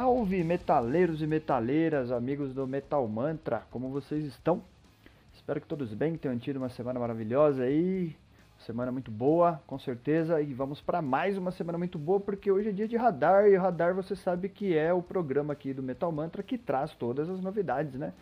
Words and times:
Salve 0.00 0.42
metaleiros 0.42 1.20
e 1.20 1.26
metaleiras, 1.26 2.10
amigos 2.10 2.54
do 2.54 2.66
Metal 2.66 3.06
Mantra, 3.06 3.64
como 3.70 3.90
vocês 3.90 4.24
estão? 4.24 4.62
Espero 5.34 5.60
que 5.60 5.66
todos 5.66 5.92
bem, 5.92 6.12
que 6.12 6.20
tenham 6.20 6.38
tido 6.38 6.56
uma 6.56 6.70
semana 6.70 6.98
maravilhosa 6.98 7.64
aí, 7.64 8.16
semana 8.60 8.90
muito 8.90 9.10
boa, 9.10 9.60
com 9.66 9.78
certeza, 9.78 10.40
e 10.40 10.54
vamos 10.54 10.80
para 10.80 11.02
mais 11.02 11.36
uma 11.36 11.50
semana 11.50 11.76
muito 11.76 11.98
boa, 11.98 12.18
porque 12.18 12.50
hoje 12.50 12.70
é 12.70 12.72
dia 12.72 12.88
de 12.88 12.96
Radar, 12.96 13.46
e 13.46 13.56
Radar 13.56 13.94
você 13.94 14.16
sabe 14.16 14.48
que 14.48 14.74
é 14.74 14.90
o 14.90 15.02
programa 15.02 15.52
aqui 15.52 15.74
do 15.74 15.82
Metal 15.82 16.10
Mantra 16.10 16.42
que 16.42 16.56
traz 16.56 16.94
todas 16.94 17.28
as 17.28 17.42
novidades, 17.42 17.92
né? 17.96 18.14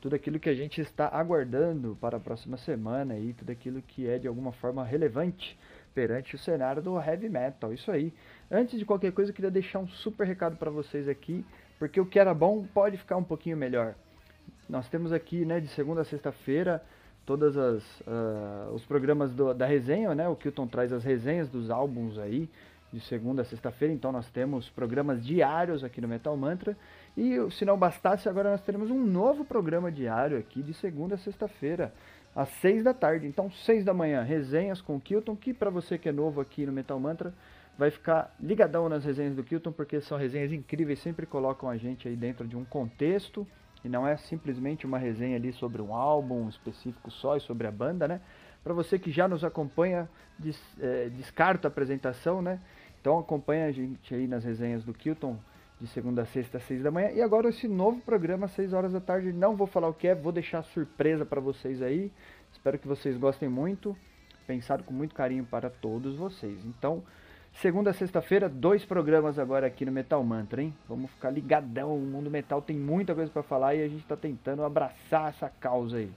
Tudo 0.00 0.14
aquilo 0.14 0.38
que 0.38 0.48
a 0.48 0.54
gente 0.54 0.80
está 0.80 1.08
aguardando 1.08 1.98
para 2.00 2.18
a 2.18 2.20
próxima 2.20 2.56
semana 2.58 3.18
e 3.18 3.32
tudo 3.32 3.50
aquilo 3.50 3.82
que 3.82 4.08
é 4.08 4.20
de 4.20 4.28
alguma 4.28 4.52
forma 4.52 4.84
relevante 4.84 5.58
perante 5.94 6.34
o 6.34 6.38
cenário 6.38 6.82
do 6.82 6.98
heavy 7.00 7.28
metal. 7.28 7.72
Isso 7.72 7.90
aí. 7.90 8.12
Antes 8.50 8.78
de 8.78 8.84
qualquer 8.84 9.12
coisa, 9.12 9.30
eu 9.30 9.34
queria 9.34 9.50
deixar 9.50 9.78
um 9.78 9.88
super 9.88 10.26
recado 10.26 10.56
para 10.56 10.70
vocês 10.70 11.08
aqui, 11.08 11.44
porque 11.78 12.00
o 12.00 12.06
que 12.06 12.18
era 12.18 12.34
bom 12.34 12.66
pode 12.74 12.96
ficar 12.96 13.16
um 13.16 13.24
pouquinho 13.24 13.56
melhor. 13.56 13.94
Nós 14.68 14.88
temos 14.88 15.12
aqui, 15.12 15.44
né, 15.44 15.60
de 15.60 15.68
segunda 15.68 16.00
a 16.00 16.04
sexta-feira, 16.04 16.82
todas 17.24 17.56
as 17.56 17.82
uh, 18.00 18.72
os 18.74 18.84
programas 18.84 19.32
do, 19.32 19.54
da 19.54 19.66
resenha, 19.66 20.14
né? 20.14 20.28
O 20.28 20.36
Kilton 20.36 20.66
traz 20.66 20.92
as 20.92 21.04
resenhas 21.04 21.48
dos 21.48 21.70
álbuns 21.70 22.18
aí 22.18 22.48
de 22.92 23.00
segunda 23.00 23.42
a 23.42 23.44
sexta-feira, 23.44 23.92
então 23.92 24.12
nós 24.12 24.30
temos 24.30 24.70
programas 24.70 25.24
diários 25.24 25.82
aqui 25.82 26.00
no 26.00 26.06
Metal 26.06 26.36
Mantra. 26.36 26.76
E 27.16 27.36
se 27.50 27.64
não 27.64 27.76
bastasse, 27.76 28.28
agora 28.28 28.50
nós 28.50 28.60
teremos 28.62 28.90
um 28.90 29.04
novo 29.04 29.44
programa 29.44 29.90
diário 29.90 30.38
aqui 30.38 30.62
de 30.62 30.72
segunda 30.74 31.16
a 31.16 31.18
sexta-feira 31.18 31.92
às 32.34 32.48
6 32.60 32.84
da 32.84 32.92
tarde. 32.92 33.26
Então, 33.26 33.50
6 33.50 33.84
da 33.84 33.94
manhã, 33.94 34.22
resenhas 34.22 34.80
com 34.80 34.96
o 34.96 35.00
Kilton, 35.00 35.36
que 35.36 35.54
para 35.54 35.70
você 35.70 35.96
que 35.96 36.08
é 36.08 36.12
novo 36.12 36.40
aqui 36.40 36.66
no 36.66 36.72
Metal 36.72 36.98
Mantra, 36.98 37.32
vai 37.76 37.90
ficar 37.90 38.34
ligadão 38.40 38.88
nas 38.88 39.04
resenhas 39.04 39.34
do 39.34 39.42
Kilton, 39.42 39.72
porque 39.72 40.00
são 40.00 40.18
resenhas 40.18 40.52
incríveis, 40.52 41.00
sempre 41.00 41.26
colocam 41.26 41.68
a 41.68 41.76
gente 41.76 42.06
aí 42.08 42.16
dentro 42.16 42.46
de 42.46 42.56
um 42.56 42.64
contexto, 42.64 43.46
e 43.84 43.88
não 43.88 44.06
é 44.06 44.16
simplesmente 44.16 44.86
uma 44.86 44.98
resenha 44.98 45.36
ali 45.36 45.52
sobre 45.52 45.82
um 45.82 45.94
álbum 45.94 46.48
específico 46.48 47.10
só 47.10 47.36
e 47.36 47.40
sobre 47.40 47.66
a 47.66 47.70
banda, 47.70 48.08
né? 48.08 48.20
Para 48.62 48.72
você 48.72 48.98
que 48.98 49.10
já 49.10 49.28
nos 49.28 49.44
acompanha, 49.44 50.08
des, 50.38 50.58
é, 50.80 51.10
descarta 51.10 51.68
a 51.68 51.70
apresentação, 51.70 52.40
né? 52.40 52.60
Então 52.98 53.18
acompanha 53.18 53.66
a 53.66 53.72
gente 53.72 54.14
aí 54.14 54.26
nas 54.26 54.42
resenhas 54.42 54.82
do 54.84 54.94
Kilton, 54.94 55.38
de 55.80 55.86
segunda 55.88 56.22
a 56.22 56.26
sexta, 56.26 56.58
às 56.58 56.64
seis 56.64 56.82
da 56.82 56.90
manhã. 56.90 57.10
E 57.10 57.20
agora 57.20 57.48
esse 57.48 57.66
novo 57.68 58.00
programa, 58.00 58.46
às 58.46 58.52
seis 58.52 58.72
horas 58.72 58.92
da 58.92 59.00
tarde. 59.00 59.32
Não 59.32 59.56
vou 59.56 59.66
falar 59.66 59.88
o 59.88 59.94
que 59.94 60.08
é, 60.08 60.14
vou 60.14 60.32
deixar 60.32 60.62
surpresa 60.62 61.24
para 61.24 61.40
vocês 61.40 61.82
aí. 61.82 62.10
Espero 62.52 62.78
que 62.78 62.86
vocês 62.86 63.16
gostem 63.16 63.48
muito. 63.48 63.96
Pensado 64.46 64.84
com 64.84 64.92
muito 64.92 65.14
carinho 65.14 65.44
para 65.44 65.70
todos 65.70 66.16
vocês. 66.16 66.64
Então, 66.64 67.02
segunda 67.54 67.90
a 67.90 67.94
sexta-feira, 67.94 68.48
dois 68.48 68.84
programas 68.84 69.38
agora 69.38 69.66
aqui 69.66 69.84
no 69.84 69.92
Metal 69.92 70.22
Mantra, 70.22 70.62
hein? 70.62 70.74
Vamos 70.88 71.10
ficar 71.10 71.30
ligadão. 71.30 71.96
O 71.96 72.00
mundo 72.00 72.30
metal 72.30 72.60
tem 72.62 72.76
muita 72.76 73.14
coisa 73.14 73.30
para 73.30 73.42
falar 73.42 73.74
e 73.74 73.82
a 73.82 73.88
gente 73.88 74.02
está 74.02 74.16
tentando 74.16 74.62
abraçar 74.62 75.30
essa 75.30 75.48
causa 75.48 75.96
aí. 75.96 76.10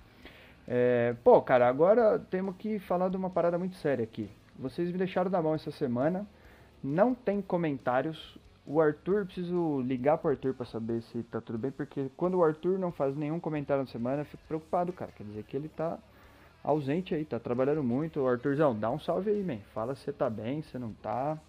É, 0.67 1.15
pô, 1.23 1.41
cara, 1.41 1.67
agora 1.67 2.19
temos 2.29 2.55
que 2.57 2.77
falar 2.79 3.09
de 3.09 3.15
uma 3.15 3.29
parada 3.29 3.57
muito 3.57 3.77
séria 3.77 4.03
aqui. 4.03 4.29
Vocês 4.59 4.91
me 4.91 4.97
deixaram 4.97 5.31
na 5.31 5.41
mão 5.41 5.55
essa 5.55 5.71
semana. 5.71 6.27
Não 6.83 7.15
tem 7.15 7.41
comentários 7.41 8.37
o 8.67 8.79
Arthur, 8.81 9.25
preciso 9.25 9.79
ligar 9.79 10.17
pro 10.17 10.29
Arthur 10.29 10.53
para 10.53 10.65
saber 10.65 11.01
se 11.01 11.23
tá 11.23 11.39
tudo 11.39 11.57
bem, 11.57 11.71
porque 11.71 12.11
quando 12.17 12.35
o 12.35 12.43
Arthur 12.43 12.77
não 12.77 12.91
faz 12.91 13.15
nenhum 13.15 13.39
comentário 13.39 13.81
na 13.81 13.89
semana, 13.89 14.23
eu 14.23 14.25
fico 14.25 14.43
preocupado, 14.45 14.91
cara. 14.91 15.09
Quer 15.13 15.23
dizer 15.23 15.43
que 15.43 15.55
ele 15.55 15.69
tá 15.69 15.97
ausente 16.61 17.15
aí, 17.15 17.23
tá 17.23 17.39
trabalhando 17.39 17.81
muito. 17.81 18.27
Arthurzão, 18.27 18.77
dá 18.77 18.91
um 18.91 18.99
salve 18.99 19.31
aí, 19.31 19.41
man. 19.41 19.59
Fala 19.73 19.95
se 19.95 20.01
você 20.01 20.11
tá 20.11 20.29
bem, 20.29 20.61
se 20.63 20.77
não 20.77 20.91
tá. 20.91 21.39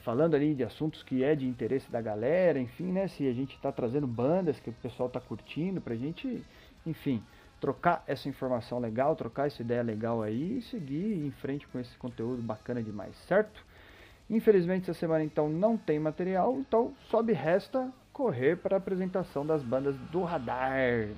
falando 0.00 0.34
ali 0.34 0.54
de 0.54 0.64
assuntos 0.64 1.02
que 1.02 1.22
é 1.22 1.34
de 1.34 1.46
interesse 1.46 1.90
da 1.90 2.00
galera, 2.00 2.58
enfim, 2.58 2.90
né? 2.90 3.06
Se 3.06 3.28
a 3.28 3.32
gente 3.32 3.54
está 3.54 3.70
trazendo 3.70 4.06
bandas 4.06 4.58
que 4.58 4.70
o 4.70 4.72
pessoal 4.74 5.06
está 5.06 5.20
curtindo, 5.20 5.80
para 5.80 5.94
a 5.94 5.96
gente 5.96 6.42
enfim, 6.86 7.22
trocar 7.60 8.02
essa 8.06 8.28
informação 8.28 8.78
legal, 8.78 9.14
trocar 9.14 9.46
essa 9.46 9.62
ideia 9.62 9.82
legal 9.82 10.22
aí 10.22 10.58
e 10.58 10.62
seguir 10.62 11.24
em 11.24 11.30
frente 11.30 11.66
com 11.68 11.78
esse 11.78 11.96
conteúdo 11.96 12.42
bacana 12.42 12.82
demais, 12.82 13.14
certo? 13.28 13.64
Infelizmente 14.28 14.90
essa 14.90 14.98
semana 14.98 15.22
então 15.22 15.48
não 15.48 15.76
tem 15.76 15.98
material, 15.98 16.56
então 16.58 16.92
só 17.08 17.22
me 17.22 17.32
resta 17.32 17.92
correr 18.12 18.56
para 18.56 18.76
a 18.76 18.78
apresentação 18.78 19.46
das 19.46 19.62
bandas 19.62 19.96
do 20.10 20.22
radar. 20.22 21.08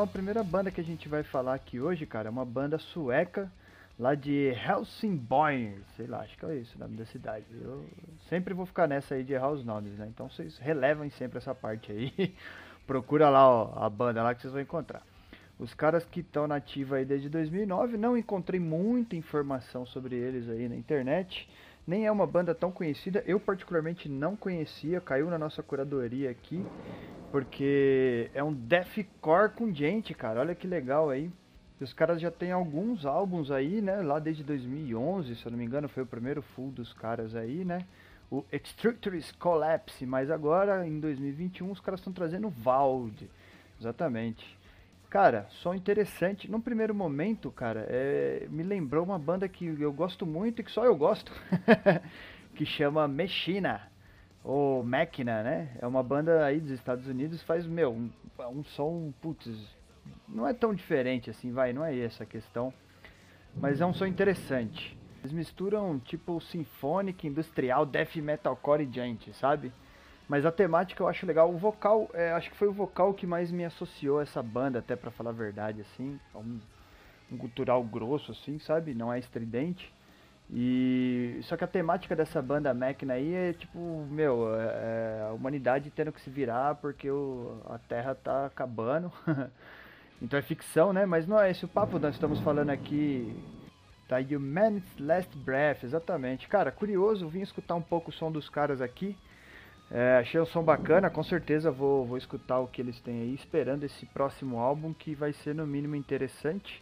Então 0.00 0.08
a 0.08 0.12
primeira 0.14 0.42
banda 0.42 0.70
que 0.70 0.80
a 0.80 0.84
gente 0.84 1.10
vai 1.10 1.22
falar 1.22 1.52
aqui 1.52 1.78
hoje, 1.78 2.06
cara, 2.06 2.28
é 2.28 2.30
uma 2.30 2.46
banda 2.46 2.78
sueca 2.78 3.52
lá 3.98 4.14
de 4.14 4.50
Helsingborg, 4.66 5.76
sei 5.94 6.06
lá, 6.06 6.20
acho 6.20 6.38
que 6.38 6.46
é 6.46 6.54
isso 6.54 6.74
o 6.74 6.80
nome 6.80 6.96
da 6.96 7.04
cidade. 7.04 7.44
Eu 7.52 7.84
sempre 8.30 8.54
vou 8.54 8.64
ficar 8.64 8.88
nessa 8.88 9.14
aí 9.14 9.22
de 9.22 9.34
errar 9.34 9.50
os 9.50 9.62
nomes, 9.62 9.98
né? 9.98 10.06
Então 10.08 10.30
vocês 10.30 10.56
relevem 10.56 11.10
sempre 11.10 11.36
essa 11.36 11.54
parte 11.54 11.92
aí. 11.92 12.34
Procura 12.86 13.28
lá 13.28 13.46
ó, 13.46 13.84
a 13.84 13.90
banda 13.90 14.22
lá 14.22 14.34
que 14.34 14.40
vocês 14.40 14.54
vão 14.54 14.62
encontrar. 14.62 15.02
Os 15.58 15.74
caras 15.74 16.02
que 16.06 16.20
estão 16.20 16.46
nativos 16.46 16.94
aí 16.94 17.04
desde 17.04 17.28
2009, 17.28 17.98
não 17.98 18.16
encontrei 18.16 18.58
muita 18.58 19.16
informação 19.16 19.84
sobre 19.84 20.16
eles 20.16 20.48
aí 20.48 20.66
na 20.66 20.76
internet. 20.76 21.46
Nem 21.90 22.06
é 22.06 22.12
uma 22.12 22.24
banda 22.24 22.54
tão 22.54 22.70
conhecida. 22.70 23.20
Eu 23.26 23.40
particularmente 23.40 24.08
não 24.08 24.36
conhecia, 24.36 25.00
caiu 25.00 25.28
na 25.28 25.36
nossa 25.36 25.60
curadoria 25.60 26.30
aqui. 26.30 26.64
Porque 27.32 28.30
é 28.32 28.44
um 28.44 28.52
deathcore 28.52 29.50
com 29.56 29.74
gente, 29.74 30.14
cara. 30.14 30.38
Olha 30.38 30.54
que 30.54 30.68
legal 30.68 31.10
aí. 31.10 31.32
Os 31.80 31.92
caras 31.92 32.20
já 32.20 32.30
tem 32.30 32.52
alguns 32.52 33.04
álbuns 33.04 33.50
aí, 33.50 33.80
né? 33.80 34.02
Lá 34.02 34.20
desde 34.20 34.44
2011, 34.44 35.34
se 35.34 35.44
eu 35.44 35.50
não 35.50 35.58
me 35.58 35.64
engano, 35.64 35.88
foi 35.88 36.04
o 36.04 36.06
primeiro 36.06 36.42
full 36.42 36.70
dos 36.70 36.92
caras 36.92 37.34
aí, 37.34 37.64
né? 37.64 37.84
O 38.30 38.44
Extractors 38.52 39.32
Collapse, 39.32 40.06
mas 40.06 40.30
agora 40.30 40.86
em 40.86 41.00
2021 41.00 41.72
os 41.72 41.80
caras 41.80 41.98
estão 41.98 42.12
trazendo 42.12 42.48
Vald. 42.50 43.28
Exatamente. 43.80 44.59
Cara, 45.10 45.48
som 45.50 45.74
interessante. 45.74 46.48
No 46.48 46.62
primeiro 46.62 46.94
momento, 46.94 47.50
cara, 47.50 47.84
é... 47.88 48.46
me 48.48 48.62
lembrou 48.62 49.04
uma 49.04 49.18
banda 49.18 49.48
que 49.48 49.66
eu 49.66 49.92
gosto 49.92 50.24
muito 50.24 50.60
e 50.60 50.64
que 50.64 50.70
só 50.70 50.84
eu 50.84 50.96
gosto, 50.96 51.32
que 52.54 52.64
chama 52.64 53.08
Mechina 53.08 53.90
ou 54.44 54.84
Máquina, 54.84 55.42
né? 55.42 55.76
É 55.80 55.86
uma 55.86 56.02
banda 56.02 56.44
aí 56.44 56.60
dos 56.60 56.70
Estados 56.70 57.08
Unidos, 57.08 57.42
faz, 57.42 57.66
meu, 57.66 57.92
um, 57.92 58.10
um 58.52 58.62
som, 58.62 59.12
putz, 59.20 59.50
não 60.28 60.46
é 60.46 60.54
tão 60.54 60.72
diferente 60.72 61.28
assim, 61.28 61.50
vai, 61.50 61.72
não 61.72 61.84
é 61.84 61.98
essa 61.98 62.22
a 62.22 62.26
questão. 62.26 62.72
Mas 63.56 63.80
é 63.80 63.86
um 63.86 63.92
som 63.92 64.06
interessante. 64.06 64.96
Eles 65.18 65.32
misturam 65.32 65.98
tipo 65.98 66.40
sinfônica, 66.40 67.26
industrial, 67.26 67.84
death 67.84 68.14
metalcore 68.14 68.84
e 68.84 68.92
gente, 68.92 69.32
sabe? 69.34 69.72
Mas 70.30 70.46
a 70.46 70.52
temática 70.52 71.02
eu 71.02 71.08
acho 71.08 71.26
legal. 71.26 71.52
O 71.52 71.58
vocal, 71.58 72.08
é, 72.14 72.30
acho 72.30 72.48
que 72.50 72.56
foi 72.56 72.68
o 72.68 72.72
vocal 72.72 73.12
que 73.12 73.26
mais 73.26 73.50
me 73.50 73.64
associou 73.64 74.20
a 74.20 74.22
essa 74.22 74.40
banda, 74.40 74.78
até 74.78 74.94
para 74.94 75.10
falar 75.10 75.30
a 75.30 75.32
verdade, 75.32 75.80
assim. 75.80 76.20
É 76.32 76.38
um, 76.38 76.60
um 77.32 77.36
cultural 77.36 77.82
grosso, 77.82 78.30
assim, 78.30 78.56
sabe? 78.60 78.94
Não 78.94 79.12
é 79.12 79.18
estridente. 79.18 79.92
E 80.48 81.40
só 81.42 81.56
que 81.56 81.64
a 81.64 81.66
temática 81.66 82.14
dessa 82.14 82.40
banda 82.40 82.72
Máquina 82.72 83.14
aí 83.14 83.34
é 83.34 83.52
tipo, 83.54 84.06
meu, 84.08 84.54
é, 84.54 84.66
é 84.66 85.26
a 85.28 85.32
humanidade 85.32 85.90
tendo 85.90 86.12
que 86.12 86.20
se 86.20 86.30
virar 86.30 86.76
porque 86.76 87.10
o, 87.10 87.60
a 87.68 87.78
Terra 87.78 88.14
tá 88.14 88.46
acabando. 88.46 89.10
então 90.22 90.38
é 90.38 90.42
ficção, 90.42 90.92
né? 90.92 91.04
Mas 91.06 91.26
não 91.26 91.40
é 91.40 91.50
esse 91.50 91.64
o 91.64 91.68
papo, 91.68 91.98
nós 91.98 92.14
estamos 92.14 92.38
falando 92.38 92.70
aqui 92.70 93.34
da 94.08 94.18
Humanity's 94.20 94.96
Last 94.96 95.36
Breath, 95.38 95.82
exatamente. 95.82 96.46
Cara, 96.46 96.70
curioso, 96.70 97.28
vim 97.28 97.40
escutar 97.40 97.74
um 97.74 97.82
pouco 97.82 98.10
o 98.10 98.12
som 98.12 98.30
dos 98.30 98.48
caras 98.48 98.80
aqui. 98.80 99.16
É, 99.90 100.18
achei 100.18 100.38
o 100.38 100.46
som 100.46 100.62
bacana, 100.62 101.10
com 101.10 101.22
certeza 101.22 101.70
vou, 101.70 102.06
vou 102.06 102.16
escutar 102.16 102.60
o 102.60 102.68
que 102.68 102.80
eles 102.80 103.00
têm 103.00 103.22
aí, 103.22 103.34
esperando 103.34 103.82
esse 103.84 104.06
próximo 104.06 104.58
álbum 104.58 104.92
que 104.94 105.14
vai 105.14 105.32
ser 105.32 105.54
no 105.54 105.66
mínimo 105.66 105.96
interessante 105.96 106.80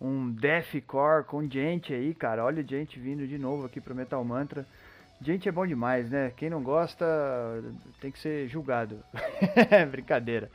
um 0.00 0.30
deathcore 0.30 1.24
com 1.24 1.48
gente 1.48 1.92
aí, 1.92 2.14
cara. 2.14 2.44
Olha 2.44 2.62
gente 2.62 2.98
vindo 2.98 3.26
de 3.26 3.38
novo 3.38 3.66
aqui 3.66 3.80
pro 3.80 3.94
Metal 3.94 4.22
Mantra. 4.24 4.66
Gente 5.20 5.48
é 5.48 5.52
bom 5.52 5.66
demais, 5.66 6.10
né? 6.10 6.32
Quem 6.36 6.50
não 6.50 6.62
gosta 6.62 7.04
tem 8.00 8.10
que 8.10 8.18
ser 8.18 8.46
julgado. 8.48 8.98
Brincadeira. 9.90 10.50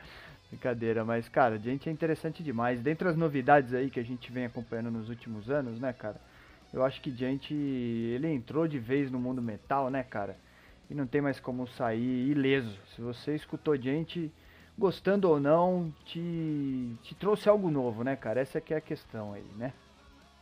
Brincadeira, 0.50 1.04
mas 1.04 1.28
cara, 1.28 1.58
gente 1.58 1.90
é 1.90 1.92
interessante 1.92 2.44
demais. 2.44 2.82
Dentre 2.82 3.08
as 3.08 3.16
novidades 3.16 3.74
aí 3.74 3.90
que 3.90 4.00
a 4.00 4.04
gente 4.04 4.32
vem 4.32 4.46
acompanhando 4.46 4.92
nos 4.92 5.10
últimos 5.10 5.50
anos, 5.50 5.80
né, 5.80 5.94
cara? 5.94 6.18
Eu 6.74 6.84
acho 6.84 7.02
que 7.02 7.12
gente 7.12 7.54
ele 7.54 8.28
entrou 8.28 8.68
de 8.68 8.78
vez 8.78 9.10
no 9.10 9.20
mundo 9.20 9.42
metal, 9.42 9.90
né, 9.90 10.04
cara? 10.04 10.38
E 10.92 10.94
não 10.94 11.08
tem 11.08 11.22
mais 11.22 11.40
como 11.40 11.66
sair 11.70 12.32
ileso. 12.32 12.78
Se 12.94 13.02
você 13.02 13.34
escutou 13.34 13.78
gente 13.78 14.30
gostando 14.78 15.30
ou 15.30 15.40
não, 15.40 15.90
te, 16.04 16.98
te 17.02 17.16
trouxe 17.16 17.48
algo 17.48 17.72
novo, 17.72 18.04
né, 18.04 18.18
cara? 18.18 18.42
Essa 18.42 18.60
que 18.60 18.74
é 18.74 18.78
a 18.78 18.82
questão 18.82 19.32
aí, 19.32 19.46
né? 19.56 19.72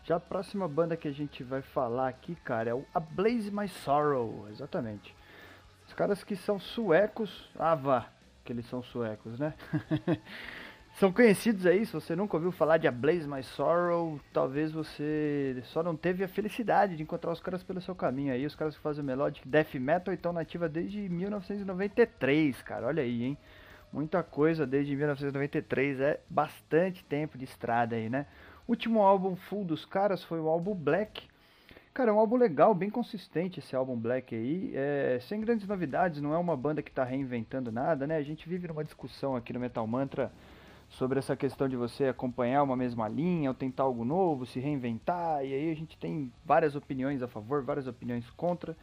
Já 0.04 0.16
a 0.16 0.20
próxima 0.20 0.68
banda 0.68 0.98
que 0.98 1.08
a 1.08 1.12
gente 1.12 1.44
vai 1.44 1.62
falar 1.62 2.08
aqui, 2.08 2.34
cara, 2.38 2.72
é 2.72 2.74
o 2.74 2.84
A 2.96 3.00
Blaze 3.00 3.52
My 3.52 3.68
Sorrow, 3.68 4.48
exatamente. 4.50 5.16
Os 5.86 5.94
caras 5.94 6.24
que 6.24 6.36
são 6.36 6.60
suecos, 6.60 7.48
ah 7.56 7.76
vá, 7.76 8.10
que 8.44 8.52
eles 8.52 8.66
são 8.66 8.82
suecos, 8.82 9.38
né? 9.38 9.54
são 10.96 11.12
conhecidos 11.12 11.66
aí, 11.66 11.86
se 11.86 11.94
você 11.94 12.16
nunca 12.16 12.36
ouviu 12.36 12.52
falar 12.52 12.78
de 12.78 12.88
A 12.88 12.92
Blaze 12.92 13.28
My 13.28 13.44
Sorrow, 13.44 14.20
talvez 14.34 14.72
você 14.72 15.62
só 15.66 15.82
não 15.82 15.96
teve 15.96 16.24
a 16.24 16.28
felicidade 16.28 16.98
de 16.98 17.04
encontrar 17.04 17.32
os 17.32 17.40
caras 17.40 17.64
pelo 17.64 17.80
seu 17.80 17.96
caminho 17.96 18.34
aí, 18.34 18.46
os 18.46 18.56
caras 18.56 18.76
que 18.76 18.82
fazem 18.82 19.04
melodic 19.04 19.48
death 19.48 19.76
metal 19.76 20.14
e 20.14 20.16
estão 20.16 20.34
nativa 20.34 20.68
desde 20.68 21.08
1993, 21.08 22.62
cara, 22.64 22.88
olha 22.88 23.04
aí, 23.04 23.24
hein? 23.24 23.38
muita 23.92 24.24
coisa 24.24 24.66
desde 24.66 24.96
1993, 24.96 26.00
é 26.00 26.20
bastante 26.30 27.04
tempo 27.04 27.38
de 27.38 27.46
estrada 27.46 27.96
aí, 27.96 28.10
né? 28.10 28.26
O 28.68 28.72
último 28.72 29.02
álbum 29.02 29.36
full 29.36 29.66
dos 29.66 29.86
caras 29.86 30.24
foi 30.24 30.40
o 30.40 30.48
álbum 30.48 30.76
Black. 30.76 31.28
Cara, 31.94 32.12
é 32.12 32.14
um 32.14 32.20
álbum 32.20 32.38
legal, 32.38 32.74
bem 32.74 32.90
consistente 32.90 33.60
esse 33.60 33.76
álbum 33.76 33.98
Black 33.98 34.34
aí, 34.36 34.72
é, 34.76 35.20
sem 35.22 35.42
grandes 35.42 35.68
novidades, 35.68 36.22
não 36.22 36.34
é 36.34 36.38
uma 36.38 36.56
banda 36.56 36.82
que 36.82 36.92
está 36.92 37.04
reinventando 37.04 37.72
nada, 37.72 38.06
né? 38.06 38.16
A 38.18 38.22
gente 38.22 38.48
vive 38.48 38.68
numa 38.68 38.84
discussão 38.84 39.36
aqui 39.36 39.52
no 39.52 39.60
Metal 39.60 39.86
Mantra 39.88 40.32
sobre 40.90 41.20
essa 41.20 41.36
questão 41.36 41.70
de 41.70 41.76
você 41.76 42.06
acompanhar 42.06 42.64
uma 42.64 42.76
mesma 42.76 43.08
linha 43.08 43.50
ou 43.50 43.54
tentar 43.54 43.84
algo 43.84 44.04
novo, 44.04 44.46
se 44.46 44.60
reinventar, 44.60 45.46
e 45.46 45.54
aí 45.54 45.72
a 45.72 45.76
gente 45.76 45.98
tem 45.98 46.32
várias 46.44 46.76
opiniões 46.76 47.22
a 47.22 47.28
favor, 47.28 47.64
várias 47.64 47.88
opiniões 47.88 48.30
contra. 48.32 48.76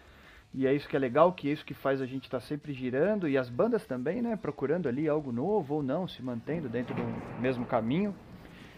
E 0.55 0.67
é 0.67 0.73
isso 0.73 0.89
que 0.89 0.97
é 0.97 0.99
legal, 0.99 1.33
que 1.33 1.51
é 1.51 1.53
isso 1.53 1.65
que 1.65 1.75
faz 1.75 2.01
a 2.01 2.07
gente 2.07 2.25
estar 2.25 2.41
tá 2.41 2.47
sempre 2.47 2.73
girando 2.73 3.29
e 3.29 3.37
as 3.37 3.51
bandas 3.51 3.85
também, 3.85 4.23
né, 4.23 4.37
procurando 4.37 4.89
ali 4.89 5.09
algo 5.09 5.33
novo 5.33 5.75
ou 5.75 5.83
não, 5.83 6.07
se 6.07 6.23
mantendo 6.23 6.69
dentro 6.69 6.95
do 6.95 7.03
mesmo 7.41 7.67
caminho. 7.67 8.15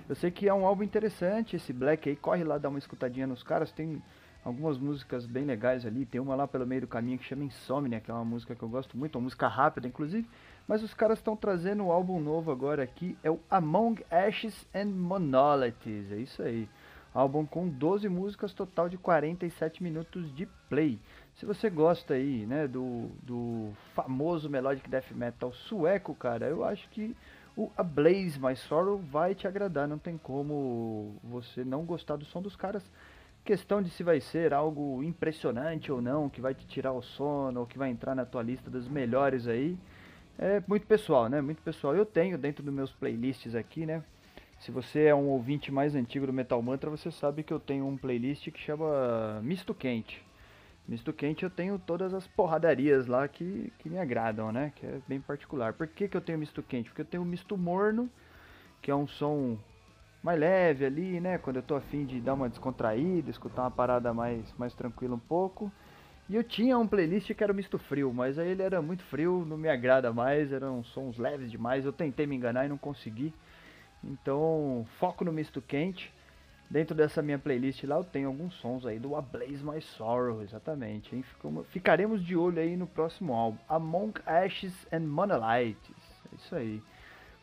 Eu 0.09 0.15
sei 0.15 0.31
que 0.31 0.49
é 0.49 0.55
um 0.55 0.67
álbum 0.67 0.83
interessante 0.83 1.55
esse 1.55 1.73
Black 1.73 2.09
aí, 2.09 2.17
corre 2.17 2.43
lá 2.43 2.57
dar 2.57 2.71
uma 2.71 2.79
escutadinha 2.79 3.27
nos 3.27 3.43
caras, 3.43 3.71
tem 3.71 4.03
algumas 4.49 4.79
músicas 4.79 5.27
bem 5.27 5.45
legais 5.45 5.85
ali, 5.85 6.05
tem 6.07 6.21
uma 6.21 6.35
lá 6.35 6.49
pelo 6.49 6.67
meio 6.67 6.83
do 6.83 6.87
caminho 6.87 7.19
que 7.19 7.25
chama 7.25 7.45
Insomnia, 7.45 8.01
que 8.01 8.11
é 8.11 8.15
uma 8.15 8.25
música 8.25 8.55
que 8.55 8.63
eu 8.63 8.69
gosto 8.69 8.97
muito, 8.97 9.17
uma 9.17 9.25
música 9.25 9.47
rápida 9.47 9.87
inclusive, 9.87 10.29
mas 10.67 10.83
os 10.83 10.95
caras 10.95 11.19
estão 11.19 11.37
trazendo 11.37 11.85
um 11.85 11.93
álbum 11.93 12.21
novo 12.21 12.51
agora 12.51 12.83
aqui, 12.83 13.17
é 13.23 13.31
o 13.31 13.39
Among 13.51 14.05
Ashes 14.11 14.67
and 14.75 14.87
Monoliths, 14.87 16.13
é 16.13 16.17
isso 16.17 16.43
aí. 16.43 16.69
Álbum 17.15 17.47
com 17.47 17.69
12 17.69 18.09
músicas, 18.09 18.53
total 18.53 18.89
de 18.89 18.99
47 18.99 19.83
minutos 19.83 20.35
de 20.35 20.47
play. 20.69 20.99
Se 21.35 21.47
você 21.47 21.71
gosta 21.71 22.15
aí, 22.15 22.47
né, 22.47 22.69
do, 22.69 23.09
do 23.23 23.73
famoso 23.95 24.49
melodic 24.49 24.89
death 24.89 25.11
metal 25.13 25.53
sueco, 25.53 26.15
cara, 26.15 26.47
eu 26.47 26.65
acho 26.65 26.89
que 26.91 27.17
o 27.57 27.73
A 27.77 27.83
Blaze 27.83 28.39
My 28.41 28.55
Sorrow 28.55 28.99
vai 28.99 29.35
te 29.35 29.49
agradar, 29.49 29.89
não 29.89 29.99
tem 29.99 30.17
como 30.17 31.17
você 31.25 31.65
não 31.65 31.85
gostar 31.85 32.17
do 32.17 32.25
som 32.25 32.41
dos 32.41 32.55
caras. 32.55 32.89
Questão 33.45 33.81
de 33.81 33.89
se 33.91 34.03
vai 34.03 34.21
ser 34.21 34.53
algo 34.53 35.03
impressionante 35.03 35.91
ou 35.91 36.03
não, 36.03 36.29
que 36.29 36.41
vai 36.41 36.55
te 36.55 36.67
tirar 36.67 36.93
o 36.93 37.03
sono, 37.03 37.61
ou 37.61 37.67
que 37.67 37.79
vai 37.79 37.91
entrar 37.91 38.15
na 38.15 38.27
tua 38.27 38.43
lista 38.43 38.71
dos 38.71 38.87
melhores 38.89 39.47
aí, 39.47 39.79
é 40.39 40.63
muito 40.69 40.87
pessoal, 40.87 41.29
né? 41.29 41.41
Muito 41.41 41.63
pessoal. 41.63 41.97
Eu 41.97 42.05
tenho 42.05 42.37
dentro 42.37 42.63
dos 42.63 42.73
meus 42.73 42.93
playlists 42.93 43.55
aqui, 43.55 43.87
né? 43.87 44.05
Se 44.61 44.71
você 44.71 45.05
é 45.05 45.15
um 45.15 45.29
ouvinte 45.29 45.73
mais 45.73 45.95
antigo 45.95 46.27
do 46.27 46.33
Metal 46.33 46.61
Mantra, 46.61 46.91
você 46.91 47.11
sabe 47.11 47.43
que 47.43 47.53
eu 47.53 47.61
tenho 47.61 47.87
um 47.87 47.97
playlist 47.97 48.51
que 48.51 48.59
chama 48.59 49.41
Misto 49.43 49.75
Quente. 49.75 50.27
Misto 50.89 51.13
quente 51.13 51.45
eu 51.45 51.51
tenho 51.51 51.79
todas 51.79 52.15
as 52.15 52.27
porradarias 52.27 53.07
lá 53.07 53.29
que, 53.29 53.71
que 53.79 53.91
me 53.91 53.99
agradam, 53.99 54.51
né? 54.51 54.73
Que 54.75 54.87
é 54.87 55.01
bem 55.07 55.21
particular. 55.21 55.75
Por 55.75 55.87
que, 55.87 56.09
que 56.09 56.17
eu 56.17 56.21
tenho 56.21 56.39
misto 56.39 56.63
quente? 56.63 56.89
Porque 56.89 57.03
eu 57.03 57.07
tenho 57.07 57.25
misto 57.27 57.59
morno, 57.59 58.09
que 58.81 58.91
é 58.91 58.95
um 58.95 59.07
som 59.07 59.59
mais 60.23 60.39
leve 60.39 60.85
ali, 60.85 61.21
né? 61.21 61.39
Quando 61.39 61.57
eu 61.57 61.63
tô 61.63 61.77
afim 61.77 62.05
de 62.05 62.21
dar 62.21 62.35
uma 62.35 62.49
descontraída, 62.49 63.31
escutar 63.31 63.63
uma 63.63 63.71
parada 63.71 64.13
mais, 64.13 64.53
mais 64.59 64.75
tranquila 64.75 65.15
um 65.15 65.21
pouco. 65.21 65.73
E 66.29 66.37
eu 66.37 66.45
tinha 66.45 66.79
um 66.79 66.87
playlist 66.87 67.33
que 67.33 67.43
era 67.43 67.53
misto 67.53 67.79
frio, 67.79 68.13
mas 68.13 68.39
aí 68.39 68.51
ele 68.51 68.63
era 68.63 68.83
muito 68.83 69.03
frio, 69.05 69.45
não 69.47 69.57
me 69.57 69.69
agrada 69.69 70.13
mais, 70.13 70.53
eram 70.53 70.85
sons 70.85 71.17
leves 71.17 71.51
demais. 71.51 71.85
Eu 71.85 71.93
tentei 71.93 72.27
me 72.27 72.37
enganar 72.37 72.67
e 72.67 72.69
não 72.69 72.77
consegui. 72.77 73.33
Então, 74.05 74.87
foco 74.99 75.25
no 75.25 75.33
misto 75.33 75.63
quente. 75.63 76.13
Dentro 76.71 76.95
dessa 76.95 77.23
minha 77.23 77.39
playlist 77.39 77.83
lá 77.85 77.97
eu 77.97 78.05
tenho 78.05 78.29
alguns 78.29 78.53
sons 78.57 78.85
aí 78.85 78.99
do 78.99 79.17
A 79.17 79.23
Blaze 79.23 79.65
My 79.65 79.81
Sorrow, 79.81 80.43
exatamente. 80.43 81.17
Hein? 81.17 81.25
Ficaremos 81.71 82.23
de 82.23 82.37
olho 82.37 82.61
aí 82.61 82.77
no 82.77 82.87
próximo 82.87 83.33
álbum, 83.33 83.57
Among 83.67 84.21
Ashes 84.27 84.75
and 84.93 85.01
Monolites. 85.01 85.97
É 86.31 86.37
isso 86.37 86.55
aí. 86.55 86.83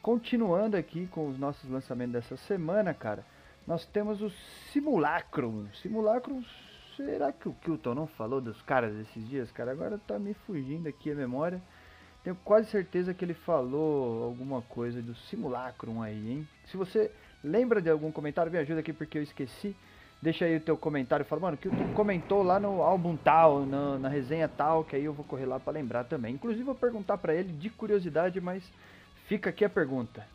Continuando 0.05 0.77
aqui 0.77 1.07
com 1.07 1.27
os 1.27 1.39
nossos 1.39 1.67
lançamentos 1.67 2.13
dessa 2.13 2.37
semana, 2.37 2.93
cara, 2.93 3.25
nós 3.65 3.87
temos 3.87 4.21
o 4.21 4.29
Simulacrum. 4.71 5.65
Simulacrum, 5.81 6.43
será 6.95 7.31
que 7.31 7.49
o 7.49 7.53
Kilton 7.53 7.95
não 7.95 8.05
falou 8.05 8.39
dos 8.39 8.61
caras 8.61 8.95
esses 8.97 9.27
dias, 9.27 9.51
cara? 9.51 9.71
Agora 9.71 9.97
tá 9.97 10.19
me 10.19 10.35
fugindo 10.35 10.87
aqui 10.87 11.09
a 11.09 11.15
memória. 11.15 11.59
Tenho 12.23 12.37
quase 12.45 12.69
certeza 12.69 13.15
que 13.15 13.25
ele 13.25 13.33
falou 13.33 14.25
alguma 14.25 14.61
coisa 14.61 15.01
do 15.01 15.15
Simulacrum 15.15 16.03
aí, 16.03 16.33
hein? 16.33 16.47
Se 16.67 16.77
você 16.77 17.09
lembra 17.43 17.81
de 17.81 17.89
algum 17.89 18.11
comentário, 18.11 18.51
me 18.51 18.59
ajuda 18.59 18.81
aqui 18.81 18.93
porque 18.93 19.17
eu 19.17 19.23
esqueci. 19.23 19.75
Deixa 20.21 20.45
aí 20.45 20.57
o 20.57 20.61
teu 20.61 20.77
comentário, 20.77 21.25
fala, 21.25 21.41
mano, 21.41 21.57
que 21.57 21.67
tu 21.67 21.93
comentou 21.95 22.43
lá 22.43 22.59
no 22.59 22.83
álbum 22.83 23.17
tal, 23.17 23.65
na, 23.65 23.97
na 23.97 24.07
resenha 24.07 24.47
tal, 24.47 24.83
que 24.83 24.95
aí 24.95 25.05
eu 25.05 25.13
vou 25.13 25.25
correr 25.25 25.47
lá 25.47 25.59
para 25.59 25.73
lembrar 25.73 26.03
também. 26.03 26.35
Inclusive 26.35 26.61
vou 26.61 26.75
perguntar 26.75 27.17
para 27.17 27.33
ele 27.33 27.51
de 27.51 27.71
curiosidade, 27.71 28.39
mas 28.39 28.71
fica 29.27 29.49
aqui 29.49 29.65
a 29.65 29.69
pergunta. 29.69 30.25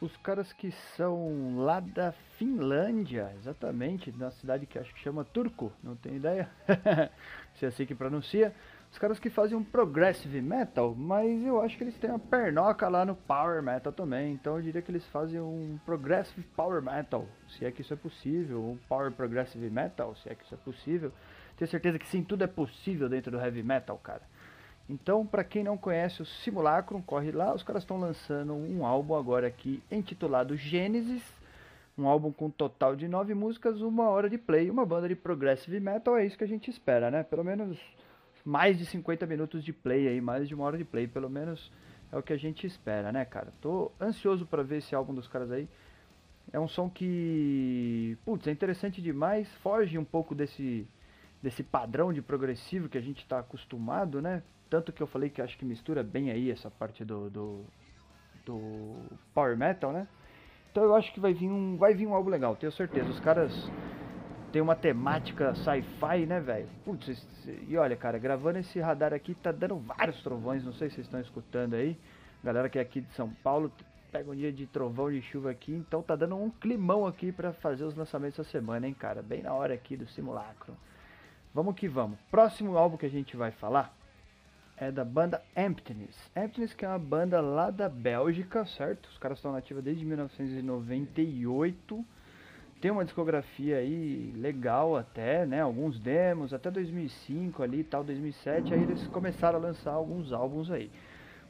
Os 0.00 0.16
caras 0.16 0.52
que 0.52 0.72
são 0.96 1.58
lá 1.58 1.78
da 1.78 2.10
Finlândia, 2.36 3.32
exatamente, 3.38 4.10
na 4.16 4.32
cidade 4.32 4.66
que 4.66 4.78
acho 4.78 4.92
que 4.92 5.00
chama 5.00 5.24
Turku, 5.24 5.72
não 5.82 5.94
tenho 5.94 6.16
ideia 6.16 6.50
se 7.54 7.64
é 7.64 7.68
assim 7.68 7.86
que 7.86 7.94
pronuncia. 7.94 8.52
Os 8.90 8.98
caras 8.98 9.18
que 9.18 9.30
fazem 9.30 9.56
um 9.56 9.62
progressive 9.62 10.42
metal, 10.42 10.94
mas 10.94 11.42
eu 11.46 11.62
acho 11.62 11.78
que 11.78 11.84
eles 11.84 11.96
têm 11.98 12.10
uma 12.10 12.18
pernoca 12.18 12.88
lá 12.88 13.06
no 13.06 13.14
power 13.14 13.62
metal 13.62 13.92
também. 13.92 14.34
Então 14.34 14.56
eu 14.56 14.62
diria 14.62 14.82
que 14.82 14.90
eles 14.90 15.06
fazem 15.06 15.40
um 15.40 15.78
progressive 15.86 16.42
power 16.56 16.82
metal, 16.82 17.26
se 17.48 17.64
é 17.64 17.70
que 17.70 17.80
isso 17.80 17.94
é 17.94 17.96
possível, 17.96 18.60
um 18.60 18.76
power 18.88 19.10
progressive 19.12 19.70
metal, 19.70 20.14
se 20.16 20.28
é 20.28 20.34
que 20.34 20.44
isso 20.44 20.54
é 20.54 20.58
possível. 20.58 21.12
Tenho 21.56 21.70
certeza 21.70 21.98
que 21.98 22.06
sim, 22.08 22.24
tudo 22.24 22.42
é 22.42 22.48
possível 22.48 23.08
dentro 23.08 23.30
do 23.30 23.40
heavy 23.40 23.62
metal, 23.62 23.96
cara. 23.98 24.22
Então, 24.88 25.24
para 25.24 25.44
quem 25.44 25.64
não 25.64 25.78
conhece 25.78 26.22
o 26.22 26.26
Simulacrum, 26.26 27.00
corre 27.00 27.30
lá. 27.30 27.54
Os 27.54 27.62
caras 27.62 27.82
estão 27.82 27.98
lançando 27.98 28.52
um 28.52 28.84
álbum 28.84 29.14
agora 29.14 29.46
aqui 29.46 29.82
intitulado 29.90 30.56
Gênesis. 30.56 31.22
Um 31.96 32.06
álbum 32.08 32.32
com 32.32 32.46
um 32.46 32.50
total 32.50 32.96
de 32.96 33.06
nove 33.06 33.34
músicas, 33.34 33.80
uma 33.82 34.08
hora 34.08 34.28
de 34.28 34.38
play, 34.38 34.70
uma 34.70 34.84
banda 34.86 35.08
de 35.08 35.14
progressive 35.14 35.78
metal. 35.78 36.16
É 36.16 36.24
isso 36.24 36.38
que 36.38 36.44
a 36.44 36.48
gente 36.48 36.70
espera, 36.70 37.10
né? 37.10 37.22
Pelo 37.22 37.44
menos 37.44 37.78
mais 38.44 38.78
de 38.78 38.86
50 38.86 39.26
minutos 39.26 39.62
de 39.62 39.72
play 39.72 40.08
aí, 40.08 40.20
mais 40.20 40.48
de 40.48 40.54
uma 40.54 40.64
hora 40.64 40.78
de 40.78 40.84
play, 40.84 41.06
pelo 41.06 41.28
menos 41.28 41.70
é 42.10 42.16
o 42.16 42.22
que 42.22 42.32
a 42.32 42.36
gente 42.36 42.66
espera, 42.66 43.12
né, 43.12 43.24
cara? 43.24 43.52
Tô 43.60 43.92
ansioso 44.00 44.46
para 44.46 44.62
ver 44.62 44.78
esse 44.78 44.94
álbum 44.94 45.14
dos 45.14 45.28
caras 45.28 45.50
aí. 45.50 45.68
É 46.52 46.58
um 46.58 46.68
som 46.68 46.90
que, 46.90 48.16
putz, 48.24 48.46
é 48.46 48.50
interessante 48.50 49.00
demais, 49.00 49.50
foge 49.62 49.96
um 49.96 50.04
pouco 50.04 50.34
desse 50.34 50.86
desse 51.42 51.62
padrão 51.64 52.12
de 52.12 52.22
progressivo 52.22 52.88
que 52.88 52.96
a 52.96 53.00
gente 53.00 53.18
está 53.18 53.40
acostumado, 53.40 54.22
né? 54.22 54.42
Tanto 54.72 54.90
que 54.90 55.02
eu 55.02 55.06
falei 55.06 55.28
que 55.28 55.42
acho 55.42 55.58
que 55.58 55.66
mistura 55.66 56.02
bem 56.02 56.30
aí 56.30 56.50
essa 56.50 56.70
parte 56.70 57.04
do, 57.04 57.28
do, 57.28 57.62
do 58.46 58.94
power 59.34 59.54
metal, 59.54 59.92
né? 59.92 60.08
Então 60.70 60.82
eu 60.82 60.94
acho 60.94 61.12
que 61.12 61.20
vai 61.20 61.34
vir 61.34 61.50
um 61.50 61.76
vai 61.76 61.92
vir 61.92 62.06
um 62.06 62.14
álbum 62.14 62.30
legal, 62.30 62.56
tenho 62.56 62.72
certeza. 62.72 63.10
Os 63.10 63.20
caras 63.20 63.52
tem 64.50 64.62
uma 64.62 64.74
temática 64.74 65.54
sci-fi, 65.56 66.24
né, 66.24 66.40
velho? 66.40 66.66
Putz, 66.86 67.22
e 67.68 67.76
olha, 67.76 67.94
cara, 67.96 68.18
gravando 68.18 68.60
esse 68.60 68.80
radar 68.80 69.12
aqui 69.12 69.34
tá 69.34 69.52
dando 69.52 69.76
vários 69.76 70.22
trovões, 70.22 70.64
não 70.64 70.72
sei 70.72 70.88
se 70.88 70.94
vocês 70.94 71.06
estão 71.06 71.20
escutando 71.20 71.74
aí. 71.74 71.94
Galera 72.42 72.70
que 72.70 72.78
é 72.78 72.80
aqui 72.80 73.02
de 73.02 73.12
São 73.12 73.28
Paulo, 73.28 73.70
pega 74.10 74.30
um 74.30 74.34
dia 74.34 74.50
de 74.50 74.66
trovão 74.66 75.12
de 75.12 75.20
chuva 75.20 75.50
aqui, 75.50 75.74
então 75.74 76.00
tá 76.00 76.16
dando 76.16 76.36
um 76.36 76.48
climão 76.48 77.06
aqui 77.06 77.30
para 77.30 77.52
fazer 77.52 77.84
os 77.84 77.94
lançamentos 77.94 78.38
essa 78.38 78.48
semana, 78.48 78.86
hein, 78.86 78.94
cara? 78.94 79.20
Bem 79.20 79.42
na 79.42 79.52
hora 79.52 79.74
aqui 79.74 79.98
do 79.98 80.08
simulacro. 80.08 80.74
Vamos 81.52 81.74
que 81.74 81.86
vamos. 81.86 82.18
Próximo 82.30 82.78
álbum 82.78 82.96
que 82.96 83.04
a 83.04 83.10
gente 83.10 83.36
vai 83.36 83.50
falar 83.50 84.00
é 84.76 84.90
da 84.90 85.04
banda 85.04 85.40
Emptiness. 85.56 86.16
Emptiness 86.36 86.74
que 86.74 86.84
é 86.84 86.88
uma 86.88 86.98
banda 86.98 87.40
lá 87.40 87.70
da 87.70 87.88
Bélgica, 87.88 88.66
certo? 88.66 89.06
Os 89.06 89.18
caras 89.18 89.38
estão 89.38 89.52
nativa 89.52 89.80
desde 89.80 90.04
1998. 90.04 92.04
Tem 92.80 92.90
uma 92.90 93.04
discografia 93.04 93.76
aí 93.76 94.32
legal 94.36 94.96
até, 94.96 95.46
né? 95.46 95.60
Alguns 95.60 96.00
demos, 96.00 96.52
até 96.52 96.68
2005 96.70 97.62
ali, 97.62 97.84
tal, 97.84 98.02
2007, 98.02 98.74
aí 98.74 98.82
eles 98.82 99.06
começaram 99.08 99.58
a 99.58 99.62
lançar 99.62 99.92
alguns 99.92 100.32
álbuns 100.32 100.70
aí. 100.70 100.90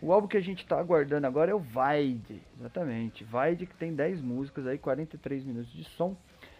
O 0.03 0.13
álbum 0.13 0.27
que 0.27 0.37
a 0.37 0.43
gente 0.43 0.65
está 0.65 0.79
aguardando 0.79 1.27
agora 1.27 1.53
é 1.53 1.55
o 1.55 1.61
Vide, 1.61 2.43
exatamente. 2.59 3.25
Vide 3.25 3.67
que 3.67 3.77
tem 3.77 3.95
10 3.95 4.21
músicas 4.21 4.67
aí, 4.67 4.77
43 4.77 5.45
minutos 5.45 5.73
de 5.73 5.85
som. 5.85 6.17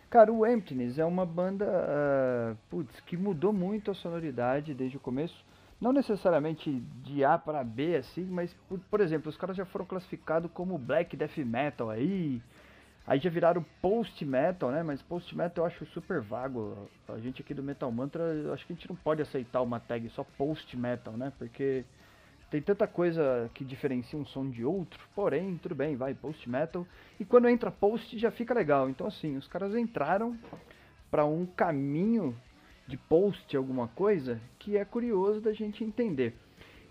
Cara, 0.09 0.33
o 0.33 0.47
Emptiness 0.47 0.99
é 0.99 1.05
uma 1.05 1.27
banda, 1.27 1.67
uh, 1.67 2.57
putz, 2.71 3.01
que 3.01 3.17
mudou 3.17 3.53
muito 3.53 3.91
a 3.91 3.95
sonoridade 3.95 4.75
desde 4.75 4.97
o 4.97 5.01
começo. 5.01 5.45
Não 5.83 5.93
necessariamente 5.93 6.71
de 7.03 7.25
A 7.25 7.37
para 7.37 7.65
B, 7.65 7.97
assim, 7.97 8.25
mas, 8.25 8.55
por, 8.69 8.79
por 8.89 9.01
exemplo, 9.01 9.29
os 9.29 9.37
caras 9.37 9.57
já 9.57 9.65
foram 9.65 9.85
classificados 9.85 10.49
como 10.53 10.79
Black 10.79 11.17
Death 11.17 11.39
Metal 11.39 11.91
aí. 11.91 12.41
Aí 13.05 13.19
já 13.19 13.29
viraram 13.29 13.67
Post 13.81 14.25
Metal, 14.25 14.71
né? 14.71 14.85
Mas 14.85 15.03
Post 15.03 15.37
Metal 15.37 15.65
eu 15.65 15.67
acho 15.67 15.85
super 15.87 16.21
vago. 16.21 16.89
A 17.09 17.19
gente 17.19 17.43
aqui 17.43 17.53
do 17.53 17.65
Metal 17.65 17.91
Mantra, 17.91 18.23
acho 18.53 18.65
que 18.65 18.73
a 18.73 18.77
gente 18.77 18.89
não 18.89 18.95
pode 18.95 19.23
aceitar 19.23 19.61
uma 19.61 19.81
tag 19.81 20.09
só 20.11 20.23
Post 20.23 20.77
Metal, 20.77 21.17
né? 21.17 21.33
Porque 21.37 21.85
tem 22.49 22.63
tanta 22.63 22.87
coisa 22.87 23.51
que 23.53 23.65
diferencia 23.65 24.17
um 24.17 24.25
som 24.25 24.49
de 24.49 24.65
outro, 24.65 25.01
porém, 25.17 25.59
tudo 25.61 25.75
bem, 25.75 25.97
vai, 25.97 26.15
post 26.15 26.49
metal. 26.49 26.87
E 27.19 27.25
quando 27.25 27.49
entra 27.49 27.73
post 27.73 28.17
já 28.17 28.31
fica 28.31 28.55
legal. 28.55 28.89
Então 28.89 29.09
assim, 29.09 29.37
os 29.37 29.49
caras 29.49 29.75
entraram 29.75 30.39
para 31.11 31.25
um 31.25 31.45
caminho 31.45 32.37
de 32.87 32.97
post 32.97 33.57
alguma 33.57 33.89
coisa 33.89 34.41
que 34.59 34.77
é 34.77 34.85
curioso 34.85 35.41
da 35.41 35.53
gente 35.53 35.85
entender. 35.85 36.35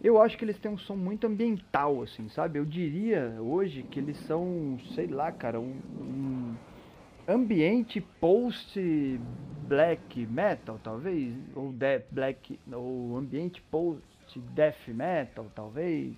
Eu 0.04 0.20
acho 0.20 0.38
que 0.38 0.44
eles 0.44 0.58
têm 0.58 0.72
um 0.72 0.78
som 0.78 0.96
muito 0.96 1.28
ambiental, 1.28 2.02
assim, 2.02 2.28
sabe? 2.30 2.58
Eu 2.58 2.66
diria 2.66 3.38
hoje 3.40 3.84
que 3.84 4.00
eles 4.00 4.18
são, 4.22 4.80
sei 4.96 5.08
lá, 5.08 5.32
cara, 5.32 5.60
um, 5.60 5.80
um 6.00 6.56
ambiente 7.28 8.02
post 8.20 8.80
black 9.68 10.26
metal, 10.26 10.80
talvez, 10.84 11.36
ou 11.56 11.72
death 11.72 12.06
black, 12.10 12.60
ou 12.72 13.16
ambiente 13.16 13.62
post 13.70 14.02
death 14.56 14.88
metal, 14.88 15.46
talvez. 15.54 16.16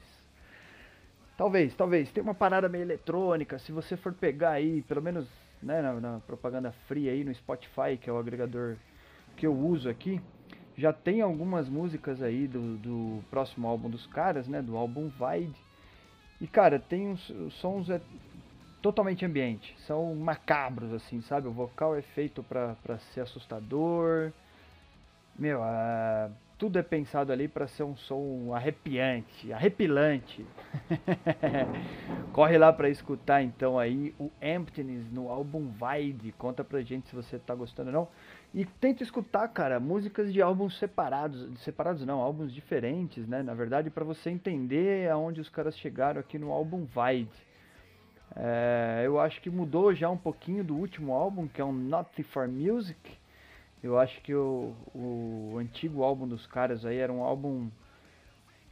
Talvez, 1.37 1.75
talvez. 1.75 2.11
Tem 2.11 2.23
uma 2.23 2.33
parada 2.33 2.69
meio 2.69 2.83
eletrônica. 2.83 3.59
Se 3.59 3.71
você 3.71 3.97
for 3.97 4.13
pegar 4.13 4.51
aí, 4.51 4.81
pelo 4.83 5.01
menos 5.01 5.27
né, 5.61 5.81
na, 5.81 5.93
na, 5.99 6.19
propaganda 6.19 6.71
fria 6.87 7.11
aí 7.11 7.23
no 7.23 7.33
Spotify, 7.33 7.97
que 7.99 8.09
é 8.09 8.13
o 8.13 8.17
agregador 8.17 8.77
que 9.35 9.45
eu 9.45 9.53
uso 9.53 9.89
aqui, 9.89 10.21
já 10.77 10.91
tem 10.91 11.21
algumas 11.21 11.69
músicas 11.69 12.21
aí 12.21 12.47
do, 12.47 12.77
do 12.77 13.23
próximo 13.29 13.67
álbum 13.67 13.89
dos 13.89 14.07
caras, 14.07 14.47
né? 14.47 14.61
Do 14.61 14.75
álbum 14.75 15.09
Vide. 15.09 15.55
E 16.41 16.47
cara, 16.47 16.79
tem 16.79 17.07
uns, 17.09 17.31
sons 17.53 17.89
é 17.89 18.01
totalmente 18.81 19.25
ambiente. 19.25 19.75
São 19.81 20.13
macabros, 20.15 20.91
assim, 20.93 21.21
sabe? 21.21 21.47
O 21.47 21.51
vocal 21.51 21.95
é 21.95 22.01
feito 22.01 22.43
pra 22.43 22.75
ser 23.13 23.21
assustador. 23.21 24.31
Meu, 25.37 25.61
uh, 25.61 26.31
tudo 26.57 26.77
é 26.77 26.83
pensado 26.83 27.31
ali 27.31 27.47
para 27.47 27.67
ser 27.67 27.83
um 27.83 27.95
som 27.95 28.53
arrepiante, 28.53 29.51
arrepilante. 29.51 30.45
Corre 32.31 32.57
lá 32.57 32.71
para 32.71 32.89
escutar 32.89 33.41
então 33.41 33.79
aí 33.79 34.13
o 34.19 34.31
Emptiness 34.41 35.11
no 35.11 35.29
álbum 35.29 35.71
Vide. 35.71 36.31
Conta 36.33 36.63
pra 36.63 36.81
gente 36.81 37.07
se 37.09 37.15
você 37.15 37.39
tá 37.39 37.55
gostando 37.55 37.89
ou 37.89 37.93
não. 37.93 38.07
E 38.53 38.65
tenta 38.65 39.01
escutar, 39.01 39.47
cara, 39.47 39.79
músicas 39.79 40.31
de 40.31 40.41
álbuns 40.41 40.77
separados, 40.77 41.59
separados 41.61 42.05
não, 42.05 42.21
álbuns 42.21 42.53
diferentes, 42.53 43.27
né? 43.27 43.41
Na 43.41 43.53
verdade, 43.53 43.89
para 43.89 44.03
você 44.03 44.29
entender 44.29 45.09
aonde 45.09 45.41
os 45.41 45.49
caras 45.49 45.77
chegaram 45.77 46.19
aqui 46.19 46.37
no 46.37 46.51
álbum 46.51 46.85
Vide. 46.85 47.29
É, 48.35 49.01
eu 49.05 49.19
acho 49.19 49.41
que 49.41 49.49
mudou 49.49 49.93
já 49.93 50.09
um 50.09 50.17
pouquinho 50.17 50.63
do 50.63 50.75
último 50.75 51.13
álbum, 51.13 51.47
que 51.47 51.59
é 51.59 51.65
um 51.65 51.73
Not 51.73 52.21
for 52.23 52.47
Music 52.47 53.23
eu 53.83 53.99
acho 53.99 54.21
que 54.21 54.33
o, 54.33 54.73
o 54.95 55.57
antigo 55.59 56.03
álbum 56.03 56.25
dos 56.25 56.47
caras 56.47 56.85
aí 56.85 56.97
era 56.97 57.11
um 57.11 57.21
álbum 57.21 57.69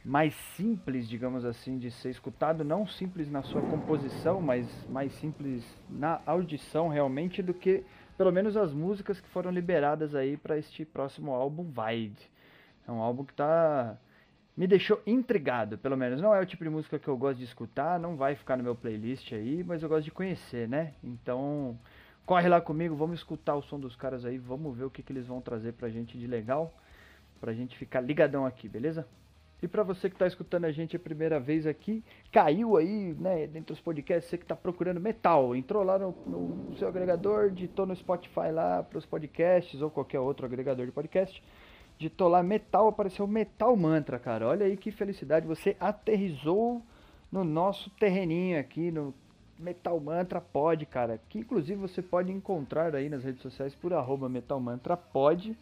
mais 0.02 0.34
simples, 0.56 1.06
digamos 1.06 1.44
assim, 1.44 1.78
de 1.78 1.90
ser 1.90 2.08
escutado, 2.08 2.64
não 2.64 2.86
simples 2.86 3.30
na 3.30 3.42
sua 3.42 3.60
composição, 3.60 4.40
mas 4.40 4.66
mais 4.88 5.12
simples 5.20 5.62
na 5.88 6.18
audição 6.24 6.88
realmente 6.88 7.42
do 7.42 7.52
que 7.52 7.84
pelo 8.16 8.32
menos 8.32 8.56
as 8.56 8.72
músicas 8.72 9.20
que 9.20 9.28
foram 9.28 9.50
liberadas 9.50 10.14
aí 10.14 10.36
para 10.36 10.58
este 10.58 10.84
próximo 10.84 11.32
álbum 11.32 11.64
Vide. 11.64 12.30
É 12.86 12.92
um 12.92 13.00
álbum 13.00 13.24
que 13.24 13.34
tá 13.34 13.96
me 14.56 14.66
deixou 14.66 15.00
intrigado, 15.06 15.78
pelo 15.78 15.96
menos. 15.96 16.20
Não 16.20 16.34
é 16.34 16.40
o 16.40 16.46
tipo 16.46 16.64
de 16.64 16.70
música 16.70 16.98
que 16.98 17.08
eu 17.08 17.16
gosto 17.16 17.38
de 17.38 17.44
escutar, 17.44 17.98
não 17.98 18.16
vai 18.16 18.34
ficar 18.34 18.56
no 18.56 18.62
meu 18.62 18.74
playlist 18.74 19.32
aí, 19.32 19.64
mas 19.64 19.82
eu 19.82 19.88
gosto 19.88 20.04
de 20.04 20.10
conhecer, 20.10 20.68
né? 20.68 20.92
Então, 21.02 21.78
Corre 22.24 22.48
lá 22.48 22.60
comigo, 22.60 22.94
vamos 22.94 23.18
escutar 23.18 23.56
o 23.56 23.62
som 23.62 23.80
dos 23.80 23.96
caras 23.96 24.24
aí, 24.24 24.38
vamos 24.38 24.76
ver 24.76 24.84
o 24.84 24.90
que, 24.90 25.02
que 25.02 25.12
eles 25.12 25.26
vão 25.26 25.40
trazer 25.40 25.72
pra 25.72 25.88
gente 25.88 26.16
de 26.16 26.26
legal, 26.28 26.72
pra 27.40 27.52
gente 27.52 27.76
ficar 27.76 28.00
ligadão 28.00 28.46
aqui, 28.46 28.68
beleza? 28.68 29.06
E 29.62 29.68
para 29.68 29.84
você 29.84 30.08
que 30.10 30.16
está 30.16 30.26
escutando 30.26 30.64
a 30.64 30.72
gente 30.72 30.96
a 30.96 30.98
primeira 30.98 31.38
vez 31.38 31.68
aqui, 31.68 32.02
caiu 32.32 32.76
aí, 32.76 33.14
né, 33.14 33.46
dentro 33.46 33.72
dos 33.72 33.80
podcasts, 33.80 34.28
você 34.28 34.36
que 34.36 34.44
está 34.44 34.56
procurando 34.56 34.98
metal, 34.98 35.54
entrou 35.54 35.84
lá 35.84 35.96
no, 35.96 36.12
no, 36.26 36.76
seu 36.76 36.88
agregador, 36.88 37.48
digitou 37.52 37.86
no 37.86 37.94
Spotify 37.94 38.50
lá 38.52 38.82
para 38.82 38.98
os 38.98 39.06
podcasts 39.06 39.80
ou 39.80 39.88
qualquer 39.88 40.18
outro 40.18 40.44
agregador 40.44 40.84
de 40.84 40.90
podcast, 40.90 41.40
digitou 41.96 42.26
lá 42.26 42.42
metal, 42.42 42.88
apareceu 42.88 43.24
Metal 43.28 43.76
Mantra, 43.76 44.18
cara. 44.18 44.48
Olha 44.48 44.66
aí 44.66 44.76
que 44.76 44.90
felicidade, 44.90 45.46
você 45.46 45.76
aterrizou 45.78 46.82
no 47.30 47.44
nosso 47.44 47.88
terreninho 47.90 48.58
aqui, 48.58 48.90
no 48.90 49.14
Metal 49.56 49.98
Mantra 50.00 50.40
Pod, 50.40 50.84
cara, 50.86 51.20
que 51.28 51.38
inclusive 51.38 51.80
você 51.80 52.02
pode 52.02 52.32
encontrar 52.32 52.96
aí 52.96 53.08
nas 53.08 53.22
redes 53.22 53.40
sociais 53.40 53.76
por 53.76 53.92
arroba 53.92 54.28
Metal 54.28 54.58
Mantra 54.58 54.96
Pod. 54.96 55.56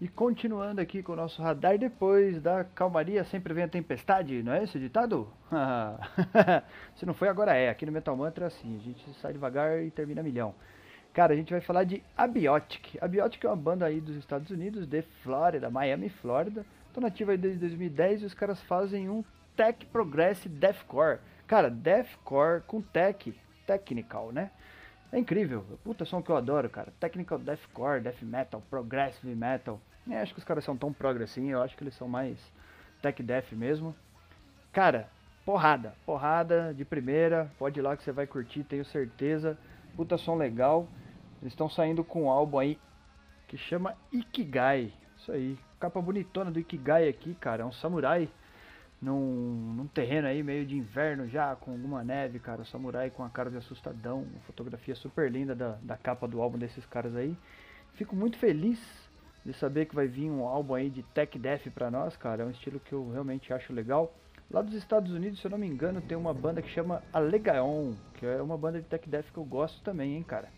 E 0.01 0.07
continuando 0.07 0.81
aqui 0.81 1.03
com 1.03 1.13
o 1.13 1.17
nosso 1.17 1.43
radar, 1.43 1.77
depois 1.77 2.41
da 2.41 2.63
calmaria 2.63 3.25
sempre 3.25 3.53
vem 3.53 3.65
a 3.65 3.69
tempestade, 3.69 4.45
não 4.45 4.53
é 4.53 4.63
esse 4.63 4.79
ditado? 4.79 5.29
Se 6.95 7.05
não 7.05 7.13
foi, 7.13 7.29
agora 7.29 7.53
é. 7.57 7.69
Aqui 7.69 7.85
no 7.85 7.91
Metal 7.91 8.17
Mantra 8.17 8.45
é 8.45 8.47
assim, 8.47 8.77
a 8.77 8.79
gente 8.79 9.13
sai 9.15 9.33
devagar 9.33 9.83
e 9.83 9.91
termina 9.91 10.23
milhão. 10.23 10.55
Cara, 11.19 11.33
a 11.33 11.37
gente 11.37 11.51
vai 11.51 11.61
falar 11.61 11.83
de 11.83 12.01
Abiotic. 12.17 12.97
Abiotic 13.01 13.45
é 13.45 13.49
uma 13.49 13.57
banda 13.57 13.85
aí 13.85 14.01
dos 14.01 14.15
Estados 14.15 14.53
Unidos, 14.53 14.87
de 14.87 15.03
Flórida, 15.03 15.69
Miami, 15.69 16.09
Flórida. 16.09 16.65
Estão 16.87 17.03
nativa 17.03 17.33
aí 17.33 17.37
desde 17.37 17.59
2010 17.59 18.23
e 18.23 18.25
os 18.27 18.35
caras 18.35 18.63
fazem 18.63 19.11
um 19.11 19.25
Tech 19.57 19.85
Progress 19.87 20.49
Deathcore. 20.49 21.19
Cara, 21.45 21.69
Deathcore 21.71 22.63
com 22.69 22.81
tech, 22.81 23.35
technical, 23.67 24.31
né? 24.31 24.53
É 25.11 25.19
incrível. 25.19 25.67
Puta 25.83 26.05
som 26.05 26.23
que 26.23 26.31
eu 26.31 26.37
adoro, 26.37 26.71
cara. 26.71 26.93
Technical 27.01 27.41
Deathcore, 27.41 28.01
Death 28.01 28.23
Metal, 28.23 28.63
Progressive 28.71 29.35
Metal. 29.35 29.81
É, 30.09 30.21
acho 30.21 30.33
que 30.33 30.39
os 30.39 30.45
caras 30.45 30.63
são 30.63 30.77
tão 30.77 30.93
prog 30.93 31.21
assim, 31.21 31.51
eu 31.51 31.61
acho 31.61 31.77
que 31.77 31.83
eles 31.83 31.97
são 31.97 32.07
mais 32.07 32.39
Tech 33.03 33.21
Death 33.21 33.51
mesmo. 33.51 33.93
Cara, 34.73 35.09
porrada, 35.45 35.95
porrada 36.07 36.73
de 36.73 36.85
primeira. 36.85 37.51
Pode 37.59 37.81
ir 37.81 37.83
lá 37.83 37.97
que 37.97 38.05
você 38.05 38.13
vai 38.13 38.29
curtir, 38.29 38.63
tenho 38.63 38.85
certeza. 38.85 39.59
Puta 39.97 40.17
som 40.17 40.37
legal. 40.37 40.87
Eles 41.41 41.53
estão 41.53 41.69
saindo 41.69 42.03
com 42.03 42.25
um 42.25 42.31
álbum 42.31 42.59
aí 42.59 42.79
que 43.47 43.57
chama 43.57 43.95
Ikigai. 44.13 44.93
Isso 45.17 45.33
aí. 45.33 45.59
Capa 45.79 46.01
bonitona 46.01 46.51
do 46.51 46.59
Ikigai 46.59 47.09
aqui, 47.09 47.35
cara. 47.35 47.63
É 47.63 47.67
um 47.67 47.73
samurai 47.73 48.29
num, 49.01 49.75
num 49.77 49.87
terreno 49.87 50.27
aí 50.27 50.43
meio 50.43 50.67
de 50.67 50.77
inverno 50.77 51.29
já, 51.29 51.55
com 51.55 51.73
alguma 51.73 52.03
neve, 52.03 52.39
cara. 52.39 52.65
Samurai 52.65 53.11
com 53.11 53.25
a 53.25 53.31
cara 53.31 53.51
de 53.51 53.57
assustadão. 53.57 54.23
Uma 54.23 54.41
fotografia 54.41 54.95
super 54.95 55.31
linda 55.31 55.55
da, 55.55 55.79
da 55.83 55.97
capa 55.97 56.27
do 56.27 56.43
álbum 56.43 56.59
desses 56.59 56.85
caras 56.87 57.15
aí. 57.15 57.37
Fico 57.95 58.17
muito 58.17 58.37
feliz 58.37 58.81
de 59.45 59.53
saber 59.53 59.87
que 59.87 59.95
vai 59.95 60.07
vir 60.07 60.31
um 60.31 60.45
álbum 60.45 60.75
aí 60.75 60.91
de 60.91 61.03
tech 61.03 61.39
death 61.39 61.69
pra 61.71 61.91
nós, 61.91 62.17
cara. 62.17 62.43
É 62.43 62.47
um 62.47 62.51
estilo 62.51 62.81
que 62.81 62.93
eu 62.93 63.11
realmente 63.11 63.53
acho 63.53 63.73
legal. 63.73 64.13
Lá 64.51 64.63
dos 64.63 64.75
Estados 64.75 65.13
Unidos, 65.13 65.41
se 65.41 65.47
eu 65.47 65.51
não 65.51 65.59
me 65.59 65.67
engano, 65.67 66.01
tem 66.01 66.17
uma 66.17 66.33
banda 66.33 66.63
que 66.63 66.71
chama 66.71 67.03
Alegaon, 67.13 67.93
que 68.15 68.25
é 68.25 68.41
uma 68.41 68.57
banda 68.57 68.81
de 68.81 68.87
tech 68.87 69.09
death 69.09 69.27
que 69.33 69.39
eu 69.39 69.45
gosto 69.45 69.83
também, 69.83 70.17
hein, 70.17 70.23
cara. 70.23 70.49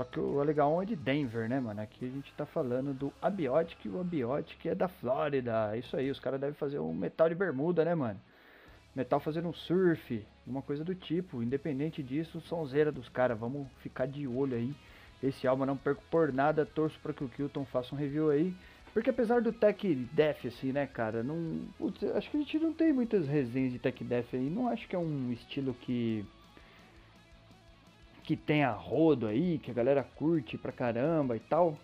Só 0.00 0.04
que 0.04 0.18
o 0.18 0.40
Alegaon 0.40 0.80
é 0.80 0.86
de 0.86 0.96
Denver, 0.96 1.46
né, 1.46 1.60
mano? 1.60 1.78
Aqui 1.82 2.06
a 2.06 2.08
gente 2.08 2.32
tá 2.32 2.46
falando 2.46 2.94
do 2.94 3.12
Abiotic, 3.20 3.86
o 3.86 4.00
Abiotic 4.00 4.66
é 4.66 4.74
da 4.74 4.88
Flórida. 4.88 5.76
Isso 5.76 5.94
aí, 5.94 6.10
os 6.10 6.18
caras 6.18 6.40
devem 6.40 6.54
fazer 6.54 6.78
um 6.78 6.94
metal 6.94 7.28
de 7.28 7.34
bermuda, 7.34 7.84
né, 7.84 7.94
mano? 7.94 8.18
Metal 8.96 9.20
fazendo 9.20 9.48
um 9.48 9.52
surf, 9.52 10.24
uma 10.46 10.62
coisa 10.62 10.82
do 10.82 10.94
tipo. 10.94 11.42
Independente 11.42 12.02
disso, 12.02 12.40
sonzeira 12.40 12.90
dos 12.90 13.10
caras. 13.10 13.38
Vamos 13.38 13.68
ficar 13.82 14.06
de 14.06 14.26
olho 14.26 14.56
aí. 14.56 14.74
Esse 15.22 15.46
álbum 15.46 15.66
não 15.66 15.76
perco 15.76 16.02
por 16.10 16.32
nada. 16.32 16.64
Torço 16.64 16.98
para 17.00 17.12
que 17.12 17.22
o 17.22 17.28
Kilton 17.28 17.66
faça 17.66 17.94
um 17.94 17.98
review 17.98 18.30
aí. 18.30 18.54
Porque 18.94 19.10
apesar 19.10 19.42
do 19.42 19.52
Tech 19.52 19.94
Death, 20.14 20.46
assim, 20.46 20.72
né, 20.72 20.86
cara, 20.86 21.22
não. 21.22 21.60
Putz, 21.76 22.02
acho 22.14 22.30
que 22.30 22.38
a 22.38 22.40
gente 22.40 22.58
não 22.58 22.72
tem 22.72 22.90
muitas 22.90 23.28
resenhas 23.28 23.70
de 23.70 23.78
Tech 23.78 24.02
Death 24.02 24.32
aí. 24.32 24.48
Não 24.48 24.66
acho 24.66 24.88
que 24.88 24.96
é 24.96 24.98
um 24.98 25.30
estilo 25.30 25.74
que 25.74 26.24
que 28.22 28.36
tem 28.36 28.64
a 28.64 28.72
rodo 28.72 29.26
aí, 29.26 29.58
que 29.58 29.70
a 29.70 29.74
galera 29.74 30.02
curte 30.02 30.56
pra 30.58 30.72
caramba 30.72 31.36
e 31.36 31.40
tal. 31.40 31.76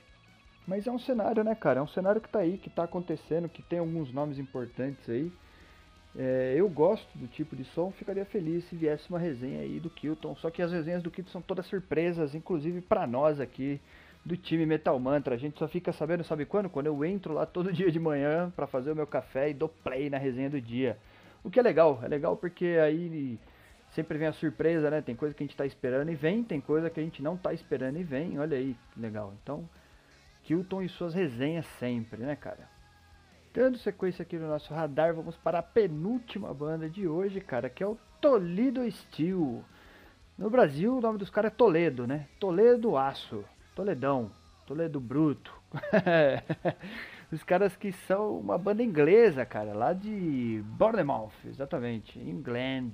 Mas 0.66 0.86
é 0.86 0.90
um 0.90 0.98
cenário, 0.98 1.44
né, 1.44 1.54
cara? 1.54 1.80
É 1.80 1.82
um 1.82 1.88
cenário 1.88 2.20
que 2.20 2.28
tá 2.28 2.40
aí, 2.40 2.58
que 2.58 2.68
tá 2.68 2.84
acontecendo, 2.84 3.48
que 3.48 3.62
tem 3.62 3.78
alguns 3.78 4.12
nomes 4.12 4.38
importantes 4.38 5.08
aí. 5.08 5.30
É, 6.18 6.54
eu 6.56 6.68
gosto 6.68 7.06
do 7.16 7.28
tipo 7.28 7.54
de 7.54 7.64
som, 7.66 7.90
ficaria 7.90 8.24
feliz 8.24 8.64
se 8.64 8.74
viesse 8.74 9.08
uma 9.10 9.18
resenha 9.18 9.60
aí 9.60 9.78
do 9.78 9.90
Kilton. 9.90 10.34
Só 10.36 10.50
que 10.50 10.62
as 10.62 10.72
resenhas 10.72 11.02
do 11.02 11.10
Kilton 11.10 11.30
são 11.30 11.42
todas 11.42 11.66
surpresas, 11.66 12.34
inclusive 12.34 12.80
para 12.80 13.06
nós 13.06 13.38
aqui 13.38 13.80
do 14.24 14.36
time 14.36 14.66
Metal 14.66 14.98
Mantra. 14.98 15.34
A 15.34 15.38
gente 15.38 15.58
só 15.58 15.68
fica 15.68 15.92
sabendo, 15.92 16.24
sabe 16.24 16.44
quando? 16.44 16.68
Quando 16.68 16.86
eu 16.86 17.04
entro 17.04 17.32
lá 17.32 17.46
todo 17.46 17.70
dia 17.72 17.90
de 17.90 18.00
manhã 18.00 18.52
para 18.56 18.66
fazer 18.66 18.90
o 18.90 18.96
meu 18.96 19.06
café 19.06 19.50
e 19.50 19.54
dou 19.54 19.68
play 19.68 20.10
na 20.10 20.18
resenha 20.18 20.50
do 20.50 20.60
dia. 20.60 20.98
O 21.44 21.50
que 21.50 21.60
é 21.60 21.62
legal, 21.62 22.00
é 22.02 22.08
legal 22.08 22.36
porque 22.36 22.76
aí 22.82 23.38
sempre 23.96 24.18
vem 24.18 24.28
a 24.28 24.32
surpresa, 24.32 24.90
né? 24.90 25.00
Tem 25.00 25.16
coisa 25.16 25.34
que 25.34 25.42
a 25.42 25.46
gente 25.46 25.54
está 25.54 25.64
esperando 25.64 26.10
e 26.10 26.14
vem, 26.14 26.44
tem 26.44 26.60
coisa 26.60 26.90
que 26.90 27.00
a 27.00 27.02
gente 27.02 27.22
não 27.22 27.34
está 27.34 27.54
esperando 27.54 27.98
e 27.98 28.04
vem. 28.04 28.38
Olha 28.38 28.58
aí, 28.58 28.76
que 28.92 29.00
legal. 29.00 29.32
Então, 29.42 29.66
Kilton 30.44 30.82
e 30.82 30.88
suas 30.88 31.14
resenhas 31.14 31.64
sempre, 31.78 32.22
né, 32.22 32.36
cara? 32.36 32.68
Dando 33.54 33.78
sequência 33.78 34.22
aqui 34.22 34.36
no 34.36 34.48
nosso 34.48 34.74
radar, 34.74 35.14
vamos 35.14 35.34
para 35.38 35.60
a 35.60 35.62
penúltima 35.62 36.52
banda 36.52 36.90
de 36.90 37.08
hoje, 37.08 37.40
cara, 37.40 37.70
que 37.70 37.82
é 37.82 37.86
o 37.86 37.96
Toledo 38.20 38.88
Steel. 38.90 39.64
No 40.36 40.50
Brasil, 40.50 40.98
o 40.98 41.00
nome 41.00 41.18
dos 41.18 41.30
caras 41.30 41.50
é 41.50 41.54
Toledo, 41.54 42.06
né? 42.06 42.26
Toledo 42.38 42.98
Aço, 42.98 43.42
Toledão, 43.74 44.30
Toledo 44.66 45.00
Bruto. 45.00 45.50
Os 47.32 47.42
caras 47.42 47.74
que 47.74 47.90
são 47.90 48.38
uma 48.38 48.56
banda 48.56 48.82
inglesa, 48.82 49.44
cara, 49.44 49.72
lá 49.72 49.92
de 49.92 50.62
Bournemouth, 50.64 51.32
exatamente, 51.46 52.18
England. 52.18 52.92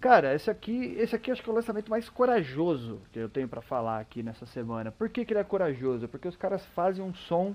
Cara, 0.00 0.34
esse 0.34 0.50
aqui, 0.50 0.94
esse 0.98 1.16
aqui 1.16 1.30
acho 1.30 1.42
que 1.42 1.48
é 1.48 1.52
o 1.52 1.56
lançamento 1.56 1.90
mais 1.90 2.08
corajoso 2.08 3.00
que 3.12 3.18
eu 3.18 3.30
tenho 3.30 3.48
para 3.48 3.62
falar 3.62 3.98
aqui 3.98 4.22
nessa 4.22 4.44
semana. 4.44 4.92
Por 4.92 5.08
que, 5.08 5.24
que 5.24 5.32
ele 5.32 5.40
é 5.40 5.44
corajoso? 5.44 6.06
Porque 6.06 6.28
os 6.28 6.36
caras 6.36 6.64
fazem 6.66 7.02
um 7.02 7.14
som 7.14 7.54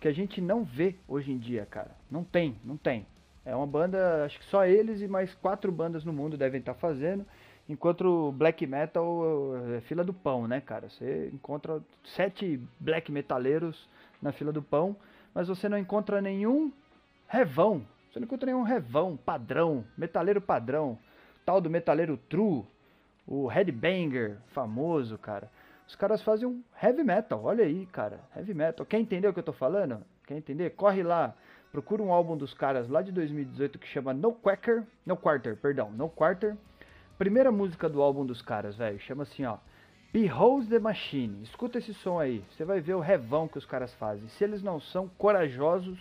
que 0.00 0.08
a 0.08 0.12
gente 0.12 0.40
não 0.40 0.64
vê 0.64 0.96
hoje 1.06 1.30
em 1.30 1.38
dia, 1.38 1.66
cara. 1.66 1.90
Não 2.10 2.24
tem, 2.24 2.56
não 2.64 2.76
tem. 2.76 3.06
É 3.44 3.54
uma 3.54 3.66
banda, 3.66 4.24
acho 4.24 4.38
que 4.38 4.44
só 4.46 4.64
eles 4.64 5.00
e 5.02 5.06
mais 5.06 5.34
quatro 5.34 5.70
bandas 5.70 6.04
no 6.04 6.12
mundo 6.12 6.36
devem 6.36 6.60
estar 6.60 6.74
tá 6.74 6.80
fazendo. 6.80 7.26
Enquanto 7.68 8.32
black 8.32 8.66
metal 8.66 9.22
é 9.76 9.80
fila 9.82 10.02
do 10.02 10.14
pão, 10.14 10.46
né, 10.46 10.60
cara? 10.60 10.88
Você 10.88 11.30
encontra 11.32 11.80
sete 12.04 12.60
black 12.80 13.12
metaleiros 13.12 13.88
na 14.22 14.32
fila 14.32 14.52
do 14.52 14.62
pão, 14.62 14.96
mas 15.34 15.48
você 15.48 15.68
não 15.68 15.76
encontra 15.76 16.22
nenhum 16.22 16.72
revão. 17.28 17.86
Você 18.10 18.18
não 18.18 18.24
encontra 18.24 18.46
nenhum 18.46 18.62
revão 18.62 19.16
padrão, 19.16 19.84
metaleiro 19.96 20.40
padrão 20.40 20.98
tal 21.46 21.60
do 21.60 21.70
metaleiro 21.70 22.16
true, 22.28 22.64
o 23.24 23.46
headbanger 23.46 24.36
famoso, 24.48 25.16
cara. 25.16 25.48
Os 25.86 25.94
caras 25.94 26.20
fazem 26.20 26.48
um 26.48 26.60
heavy 26.82 27.04
metal, 27.04 27.44
olha 27.44 27.64
aí, 27.64 27.86
cara, 27.86 28.18
heavy 28.36 28.52
metal. 28.52 28.84
Quer 28.84 28.98
entender 28.98 29.28
o 29.28 29.32
que 29.32 29.38
eu 29.38 29.44
tô 29.44 29.52
falando? 29.52 30.02
Quer 30.26 30.36
entender? 30.36 30.70
Corre 30.70 31.04
lá, 31.04 31.36
procura 31.70 32.02
um 32.02 32.12
álbum 32.12 32.36
dos 32.36 32.52
caras 32.52 32.88
lá 32.88 33.00
de 33.00 33.12
2018 33.12 33.78
que 33.78 33.86
chama 33.86 34.12
No 34.12 34.32
Quacker, 34.34 34.82
No 35.06 35.16
Quarter, 35.16 35.56
perdão, 35.56 35.92
No 35.92 36.08
Quarter. 36.08 36.56
Primeira 37.16 37.52
música 37.52 37.88
do 37.88 38.02
álbum 38.02 38.26
dos 38.26 38.42
caras, 38.42 38.76
velho, 38.76 38.98
chama 38.98 39.22
assim, 39.22 39.44
ó. 39.44 39.58
Behold 40.12 40.68
the 40.68 40.80
Machine. 40.80 41.44
Escuta 41.44 41.78
esse 41.78 41.94
som 41.94 42.18
aí, 42.18 42.44
você 42.50 42.64
vai 42.64 42.80
ver 42.80 42.94
o 42.94 43.00
revão 43.00 43.46
que 43.46 43.58
os 43.58 43.64
caras 43.64 43.94
fazem. 43.94 44.28
Se 44.30 44.42
eles 44.42 44.64
não 44.64 44.80
são 44.80 45.08
corajosos 45.16 45.98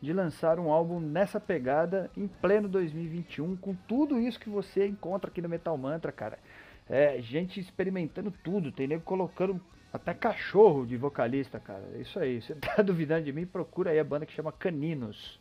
de 0.00 0.12
lançar 0.12 0.58
um 0.58 0.70
álbum 0.70 0.98
nessa 0.98 1.38
pegada 1.38 2.10
em 2.16 2.26
pleno 2.26 2.68
2021, 2.68 3.56
com 3.56 3.74
tudo 3.74 4.18
isso 4.18 4.40
que 4.40 4.48
você 4.48 4.86
encontra 4.86 5.30
aqui 5.30 5.42
no 5.42 5.48
Metal 5.48 5.76
Mantra, 5.76 6.10
cara. 6.10 6.38
É, 6.88 7.20
gente 7.20 7.60
experimentando 7.60 8.32
tudo, 8.42 8.72
tem 8.72 8.86
nego 8.86 9.02
colocando 9.02 9.60
até 9.92 10.14
cachorro 10.14 10.86
de 10.86 10.96
vocalista, 10.96 11.60
cara. 11.60 11.84
É 11.94 11.98
isso 11.98 12.18
aí. 12.18 12.40
Você 12.40 12.54
tá 12.56 12.82
duvidando 12.82 13.24
de 13.24 13.32
mim? 13.32 13.46
Procura 13.46 13.90
aí 13.90 13.98
a 13.98 14.04
banda 14.04 14.26
que 14.26 14.32
chama 14.32 14.52
Caninos. 14.52 15.38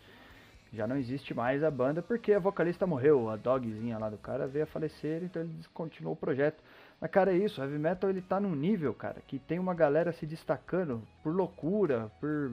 Já 0.72 0.86
não 0.86 0.98
existe 0.98 1.34
mais 1.34 1.64
a 1.64 1.72
banda 1.72 2.02
porque 2.02 2.32
a 2.34 2.40
vocalista 2.40 2.86
morreu, 2.86 3.30
a 3.30 3.36
dogzinha 3.36 3.98
lá 3.98 4.08
do 4.08 4.18
cara 4.20 4.46
veio 4.46 4.66
a 4.66 4.68
falecer, 4.68 5.24
então 5.24 5.42
ele 5.42 5.54
descontinuou 5.54 6.14
o 6.14 6.18
projeto. 6.18 6.62
Mas, 7.02 7.10
cara, 7.10 7.32
é 7.34 7.38
isso. 7.38 7.60
O 7.60 7.64
heavy 7.64 7.80
metal 7.80 8.10
ele 8.10 8.22
tá 8.22 8.40
num 8.40 8.54
nível, 8.54 8.94
cara, 8.94 9.20
que 9.26 9.40
tem 9.40 9.58
uma 9.58 9.74
galera 9.74 10.12
se 10.12 10.28
destacando 10.28 11.02
por 11.24 11.34
loucura, 11.34 12.12
por 12.20 12.52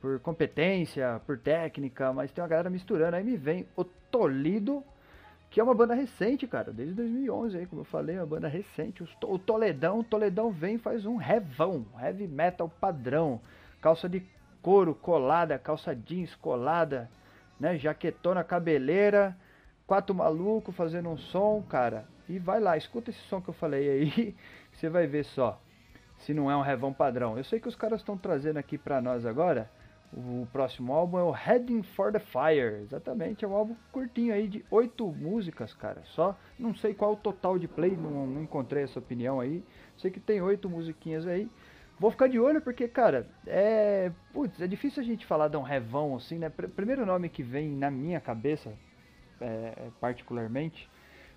por 0.00 0.18
competência, 0.20 1.20
por 1.26 1.38
técnica, 1.38 2.12
mas 2.12 2.32
tem 2.32 2.42
uma 2.42 2.48
galera 2.48 2.70
misturando. 2.70 3.16
Aí 3.16 3.22
me 3.22 3.36
vem 3.36 3.66
o 3.76 3.84
Tolido, 3.84 4.82
que 5.50 5.60
é 5.60 5.62
uma 5.62 5.74
banda 5.74 5.94
recente, 5.94 6.46
cara, 6.46 6.72
desde 6.72 6.94
2011, 6.94 7.58
aí, 7.58 7.66
como 7.66 7.82
eu 7.82 7.84
falei, 7.84 8.16
é 8.16 8.20
uma 8.20 8.26
banda 8.26 8.48
recente. 8.48 9.02
O 9.24 9.38
Toledão, 9.38 10.00
o 10.00 10.04
Toledão 10.04 10.50
vem 10.50 10.76
e 10.76 10.78
faz 10.78 11.04
um 11.04 11.16
revão, 11.16 11.84
heavy 12.00 12.26
metal 12.26 12.68
padrão, 12.68 13.40
calça 13.80 14.08
de 14.08 14.22
couro 14.62 14.94
colada, 14.94 15.58
calça 15.58 15.94
jeans 15.94 16.34
colada, 16.36 17.10
né, 17.58 17.76
jaquetona 17.76 18.42
cabeleira, 18.44 19.36
quatro 19.86 20.14
maluco 20.14 20.72
fazendo 20.72 21.10
um 21.10 21.16
som, 21.16 21.62
cara. 21.68 22.06
E 22.28 22.38
vai 22.38 22.60
lá, 22.60 22.76
escuta 22.76 23.10
esse 23.10 23.20
som 23.22 23.40
que 23.40 23.50
eu 23.50 23.54
falei 23.54 23.90
aí, 23.90 24.36
você 24.72 24.88
vai 24.88 25.06
ver 25.06 25.24
só 25.24 25.60
se 26.20 26.32
não 26.34 26.50
é 26.50 26.56
um 26.56 26.62
revão 26.62 26.92
padrão. 26.92 27.36
Eu 27.36 27.44
sei 27.44 27.58
que 27.58 27.68
os 27.68 27.74
caras 27.74 28.00
estão 28.00 28.16
trazendo 28.16 28.58
aqui 28.58 28.78
pra 28.78 29.00
nós 29.00 29.26
agora 29.26 29.68
o 30.12 30.46
próximo 30.52 30.92
álbum 30.92 31.18
é 31.18 31.22
o 31.22 31.30
Heading 31.30 31.82
for 31.82 32.12
the 32.12 32.18
Fire. 32.18 32.82
Exatamente, 32.82 33.44
é 33.44 33.48
um 33.48 33.54
álbum 33.54 33.76
curtinho 33.92 34.34
aí 34.34 34.48
de 34.48 34.64
oito 34.70 35.06
músicas, 35.12 35.72
cara. 35.72 36.02
Só 36.04 36.36
não 36.58 36.74
sei 36.74 36.94
qual 36.94 37.12
o 37.12 37.16
total 37.16 37.58
de 37.58 37.68
play, 37.68 37.96
não, 37.96 38.26
não 38.26 38.42
encontrei 38.42 38.82
essa 38.82 38.98
opinião 38.98 39.40
aí. 39.40 39.62
Sei 39.96 40.10
que 40.10 40.20
tem 40.20 40.42
oito 40.42 40.68
musiquinhas 40.68 41.26
aí. 41.26 41.48
Vou 41.98 42.10
ficar 42.10 42.28
de 42.28 42.40
olho 42.40 42.60
porque, 42.62 42.88
cara, 42.88 43.28
é. 43.46 44.10
Putz, 44.32 44.60
é 44.60 44.66
difícil 44.66 45.02
a 45.02 45.06
gente 45.06 45.26
falar 45.26 45.48
de 45.48 45.56
um 45.56 45.62
revão 45.62 46.16
assim, 46.16 46.38
né? 46.38 46.48
Primeiro 46.48 47.04
nome 47.04 47.28
que 47.28 47.42
vem 47.42 47.68
na 47.68 47.90
minha 47.90 48.18
cabeça, 48.18 48.72
é, 49.40 49.90
particularmente, 50.00 50.88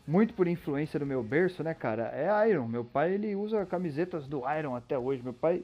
muito 0.07 0.33
por 0.33 0.47
influência 0.47 0.97
do 0.97 1.05
meu 1.05 1.21
berço, 1.21 1.63
né, 1.63 1.73
cara? 1.73 2.11
É 2.15 2.49
Iron. 2.49 2.67
Meu 2.67 2.85
pai 2.85 3.13
ele 3.13 3.35
usa 3.35 3.65
camisetas 3.65 4.25
do 4.25 4.43
Iron 4.57 4.73
até 4.73 4.97
hoje. 4.97 5.21
Meu 5.21 5.33
pai 5.33 5.63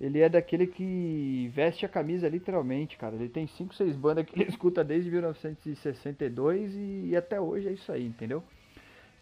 ele 0.00 0.20
é 0.20 0.28
daquele 0.28 0.66
que 0.66 1.50
veste 1.54 1.86
a 1.86 1.88
camisa 1.88 2.28
literalmente, 2.28 2.96
cara. 2.98 3.14
Ele 3.14 3.28
tem 3.28 3.46
5, 3.46 3.74
6 3.74 3.96
bandas 3.96 4.26
que 4.26 4.38
ele 4.38 4.48
escuta 4.50 4.84
desde 4.84 5.10
1962 5.10 6.74
e, 6.74 7.08
e, 7.08 7.16
até 7.16 7.40
hoje 7.40 7.68
é 7.68 7.72
isso 7.72 7.90
aí, 7.90 8.06
entendeu? 8.06 8.42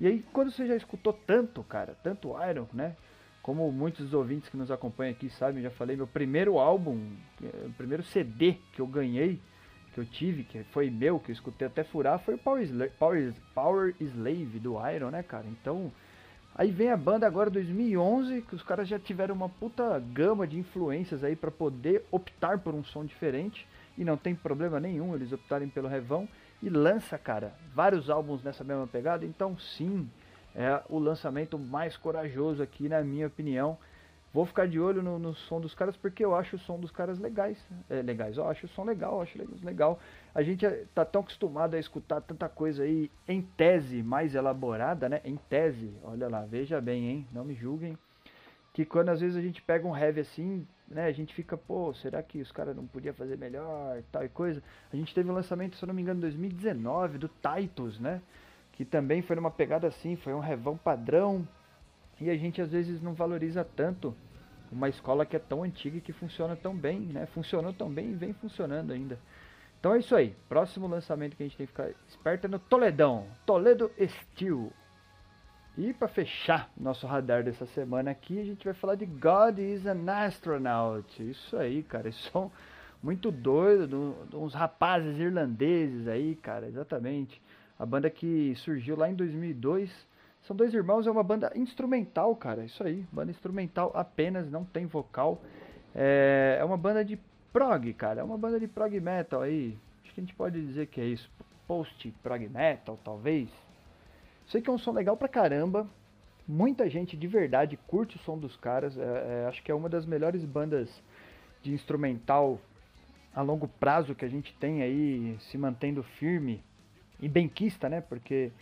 E 0.01 0.07
aí, 0.07 0.25
quando 0.33 0.51
você 0.51 0.67
já 0.67 0.75
escutou 0.75 1.13
tanto, 1.13 1.63
cara, 1.63 1.97
tanto 2.03 2.35
Iron, 2.51 2.67
né? 2.73 2.97
Como 3.41 3.71
muitos 3.71 4.13
ouvintes 4.13 4.49
que 4.49 4.57
nos 4.57 4.71
acompanham 4.71 5.13
aqui 5.13 5.29
sabem, 5.31 5.63
já 5.63 5.71
falei, 5.71 5.97
meu 5.97 6.07
primeiro 6.07 6.59
álbum, 6.59 6.99
o 7.41 7.73
primeiro 7.75 8.03
CD 8.03 8.57
que 8.73 8.81
eu 8.81 8.87
ganhei, 8.87 9.39
que 9.93 10.01
eu 10.01 10.05
tive, 10.05 10.43
que 10.43 10.65
foi 10.65 10.91
meu, 10.91 11.21
que 11.21 11.31
eu 11.31 11.35
escutei 11.35 11.69
até 11.69 11.85
furar, 11.85 12.19
foi 12.21 12.35
o 12.35 12.39
Power 12.39 12.67
Power, 12.99 13.35
Power 13.55 13.95
Slave 14.01 14.59
do 14.59 14.75
Iron, 14.89 15.11
né, 15.11 15.23
cara? 15.23 15.47
Então, 15.47 15.93
Aí 16.57 16.71
vem 16.71 16.91
a 16.91 16.97
banda 16.97 17.27
agora 17.27 17.51
2011, 17.51 18.43
que 18.43 18.55
os 18.55 18.63
caras 18.63 18.87
já 18.87 18.97
tiveram 18.97 19.35
uma 19.35 19.49
puta 19.49 19.99
gama 19.99 20.47
de 20.47 20.57
influências 20.57 21.25
aí 21.25 21.35
para 21.35 21.51
poder 21.51 22.05
optar 22.13 22.59
por 22.59 22.73
um 22.73 22.85
som 22.85 23.05
diferente 23.05 23.67
e 23.99 24.05
não 24.05 24.17
tem 24.17 24.37
problema 24.37 24.79
nenhum 24.79 25.17
eles 25.17 25.33
optarem 25.33 25.69
pelo 25.69 25.89
Revão 25.89 26.29
e 26.63 26.69
lança, 26.69 27.19
cara, 27.19 27.53
vários 27.75 28.09
álbuns 28.09 28.43
nessa 28.45 28.63
mesma 28.63 28.87
pegada. 28.87 29.25
Então, 29.25 29.59
sim, 29.59 30.09
é 30.55 30.81
o 30.89 31.01
lançamento 31.01 31.59
mais 31.59 31.97
corajoso 31.97 32.63
aqui, 32.63 32.89
na 32.89 33.03
minha 33.03 33.27
opinião. 33.27 33.77
Vou 34.35 34.45
ficar 34.45 34.67
de 34.67 34.81
olho 34.81 35.01
no, 35.01 35.17
no, 35.17 35.33
som 35.33 35.61
dos 35.61 35.77
caras 35.77 35.97
porque 35.97 36.25
eu 36.25 36.35
acho 36.35 36.57
o 36.57 36.59
som 36.59 36.77
dos 36.77 36.91
caras 36.91 37.21
legais. 37.21 37.57
É, 37.89 38.03
legais, 38.03 38.37
eu 38.37 38.49
acho 38.49 38.67
o 38.67 38.69
som 38.71 38.83
legal, 38.83 39.23
acho 39.23 39.39
legal. 39.63 40.01
A 40.35 40.43
gente 40.43 40.67
tá 40.93 41.05
tão 41.05 41.21
acostumado 41.21 41.77
a 41.77 41.79
escutar 41.79 42.21
tanta 42.21 42.49
coisa 42.49 42.83
aí 42.83 43.09
em 43.29 43.41
tese 43.41 44.03
mais 44.03 44.35
elaborada, 44.35 45.09
né? 45.09 45.21
Em 45.25 45.37
tese, 45.37 45.95
olha 46.03 46.29
lá, 46.29 46.45
veja 46.45 46.81
bem, 46.81 47.09
hein? 47.09 47.29
Não 47.31 47.45
me 47.45 47.55
julguem. 47.55 47.97
Que 48.73 48.85
quando 48.85 49.11
às 49.11 49.21
vezes 49.21 49.37
a 49.37 49.41
gente 49.41 49.63
pega 49.63 49.87
um 49.87 49.97
heavy 49.97 50.19
assim, 50.19 50.67
né? 50.89 51.05
A 51.05 51.13
gente 51.13 51.33
fica, 51.33 51.57
pô, 51.57 51.95
será 51.95 52.21
que 52.21 52.41
os 52.43 52.51
caras 52.51 52.75
não 52.75 52.89
podiam 52.89 53.15
fazer 53.15 53.39
melhor, 53.39 54.03
tal 54.11 54.25
e 54.25 54.29
coisa. 54.29 54.61
A 54.93 54.97
gente 54.97 55.15
teve 55.15 55.31
um 55.31 55.35
lançamento, 55.35 55.77
se 55.77 55.85
eu 55.85 55.87
não 55.87 55.95
me 55.95 56.03
engano, 56.03 56.19
em 56.19 56.23
2019 56.23 57.19
do 57.19 57.31
Titus, 57.41 58.01
né? 58.01 58.21
Que 58.73 58.85
também 58.85 59.23
foi 59.23 59.37
numa 59.37 59.53
pegada 59.53 59.87
assim, 59.87 60.17
foi 60.17 60.35
um 60.35 60.41
revão 60.41 60.77
padrão 60.77 61.47
e 62.21 62.31
a 62.31 62.37
gente 62.37 62.61
às 62.61 62.71
vezes 62.71 63.03
não 63.03 63.15
valoriza 63.15 63.65
tanto 63.65 64.15
uma 64.71 64.89
escola 64.89 65.25
que 65.25 65.37
é 65.37 65.39
tão 65.39 65.63
antiga 65.63 65.99
e 65.99 66.01
que 66.01 66.13
funciona 66.13 66.57
tão 66.57 66.77
bem, 66.77 67.01
né? 67.01 67.27
Funcionou 67.27 67.73
tão 67.73 67.91
bem 67.91 68.11
e 68.11 68.15
vem 68.15 68.33
funcionando 68.33 68.93
ainda. 68.93 69.19
Então 69.79 69.95
é 69.95 69.99
isso 69.99 70.15
aí. 70.15 70.35
Próximo 70.49 70.87
lançamento 70.87 71.37
que 71.37 71.43
a 71.43 71.47
gente 71.47 71.57
tem 71.57 71.67
que 71.67 71.73
ficar 71.73 71.91
esperto 72.09 72.47
é 72.47 72.49
no 72.49 72.59
Toledão. 72.59 73.27
Toledo 73.45 73.91
Steel. 74.01 74.73
E 75.77 75.93
para 75.93 76.09
fechar 76.09 76.71
nosso 76.77 77.07
radar 77.07 77.43
dessa 77.43 77.67
semana 77.67 78.11
aqui, 78.11 78.41
a 78.41 78.45
gente 78.45 78.65
vai 78.65 78.75
falar 78.75 78.95
de 78.95 79.07
God 79.07 79.59
is 79.59 79.87
an 79.87 80.11
Astronaut. 80.11 81.23
Isso 81.23 81.57
aí, 81.57 81.83
cara. 81.83 82.07
Eles 82.07 82.31
são 82.33 82.51
muito 83.03 83.31
doidos, 83.31 84.15
uns 84.33 84.55
rapazes 84.55 85.19
irlandeses 85.19 86.09
aí, 86.09 86.37
cara. 86.37 86.67
Exatamente. 86.67 87.43
A 87.79 87.85
banda 87.85 88.09
que 88.09 88.55
surgiu 88.57 88.97
lá 88.97 89.11
em 89.11 89.15
2002 89.15 89.91
são 90.47 90.55
dois 90.55 90.75
irmãos, 90.75 91.07
é 91.07 91.11
uma 91.11 91.23
banda 91.23 91.51
instrumental, 91.55 92.37
cara. 92.37 92.65
Isso 92.65 92.83
aí, 92.85 93.07
banda 93.11 93.31
instrumental 93.31 93.91
apenas, 93.95 94.51
não 94.51 94.63
tem 94.63 94.85
vocal. 94.85 95.41
É, 95.95 96.59
é 96.61 96.65
uma 96.65 96.77
banda 96.77 97.03
de 97.05 97.19
prog, 97.53 97.93
cara. 97.95 98.21
É 98.21 98.25
uma 98.25 98.37
banda 98.37 98.61
de 98.61 98.69
prog 98.69 98.99
metal 99.01 99.41
aí. 99.41 99.79
Acho 100.05 100.13
que 100.13 100.21
a 100.21 100.23
gente 100.23 100.35
pode 100.35 100.61
dizer 100.61 100.89
que 100.89 101.01
é 101.01 101.05
isso. 101.05 101.31
Post 101.67 102.13
prog 102.23 102.47
metal, 102.49 102.99
talvez. 103.03 103.49
Sei 104.47 104.61
que 104.61 104.69
é 104.69 104.73
um 104.73 104.77
som 104.77 104.93
legal 104.93 105.17
pra 105.17 105.29
caramba. 105.29 105.89
Muita 106.47 106.91
gente 106.91 107.17
de 107.17 107.27
verdade 107.27 107.79
curte 107.87 108.17
o 108.17 108.21
som 108.21 108.37
dos 108.37 108.55
caras. 108.55 108.99
É, 108.99 109.03
é, 109.03 109.47
acho 109.49 109.63
que 109.63 109.73
é 109.73 109.75
uma 109.75 109.89
das 109.89 110.05
melhores 110.05 110.45
bandas 110.45 110.91
de 111.63 111.73
instrumental 111.73 112.61
a 113.35 113.41
longo 113.41 113.67
prazo 113.67 114.15
que 114.15 114.27
a 114.27 114.29
gente 114.29 114.55
tem 114.59 114.83
aí 114.83 115.39
se 115.41 115.57
mantendo 115.57 116.03
firme 116.03 116.63
e 117.19 117.29
benquista, 117.31 117.89
né? 117.89 118.03
Porque 118.03 118.53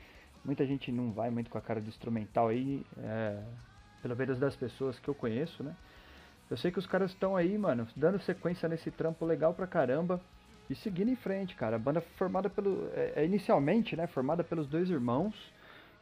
Muita 0.45 0.67
gente 0.67 0.91
não 0.91 1.13
vai 1.13 1.31
muito 1.31 1.51
com 1.51 1.59
a 1.59 1.61
cara 1.61 1.81
de 1.81 1.89
instrumental 1.89 2.49
aí, 2.49 2.85
é, 2.99 3.43
pelo 4.03 4.17
menos 4.17 4.39
das 4.39 4.57
pessoas 4.57 4.99
que 4.99 5.09
eu 5.09 5.15
conheço, 5.15 5.63
né? 5.63 5.75
Eu 6.51 6.57
sei 6.57 6.71
que 6.71 6.79
os 6.79 6.87
caras 6.87 7.13
estão 7.13 7.37
aí, 7.37 7.57
mano, 7.57 7.87
dando 7.97 8.19
sequência 8.19 8.69
nesse 8.69 8.91
trampo 8.91 9.25
legal 9.25 9.55
pra 9.55 9.67
caramba 9.67 10.21
e 10.69 10.75
seguindo 10.75 11.11
em 11.11 11.17
frente, 11.17 11.55
cara. 11.55 11.77
A 11.77 11.79
banda 11.79 12.01
formada 12.17 12.51
pelo. 12.51 12.91
É, 12.95 13.13
é, 13.17 13.25
inicialmente, 13.25 13.97
né? 13.97 14.07
Formada 14.07 14.43
pelos 14.43 14.67
dois 14.67 14.91
irmãos, 14.91 15.35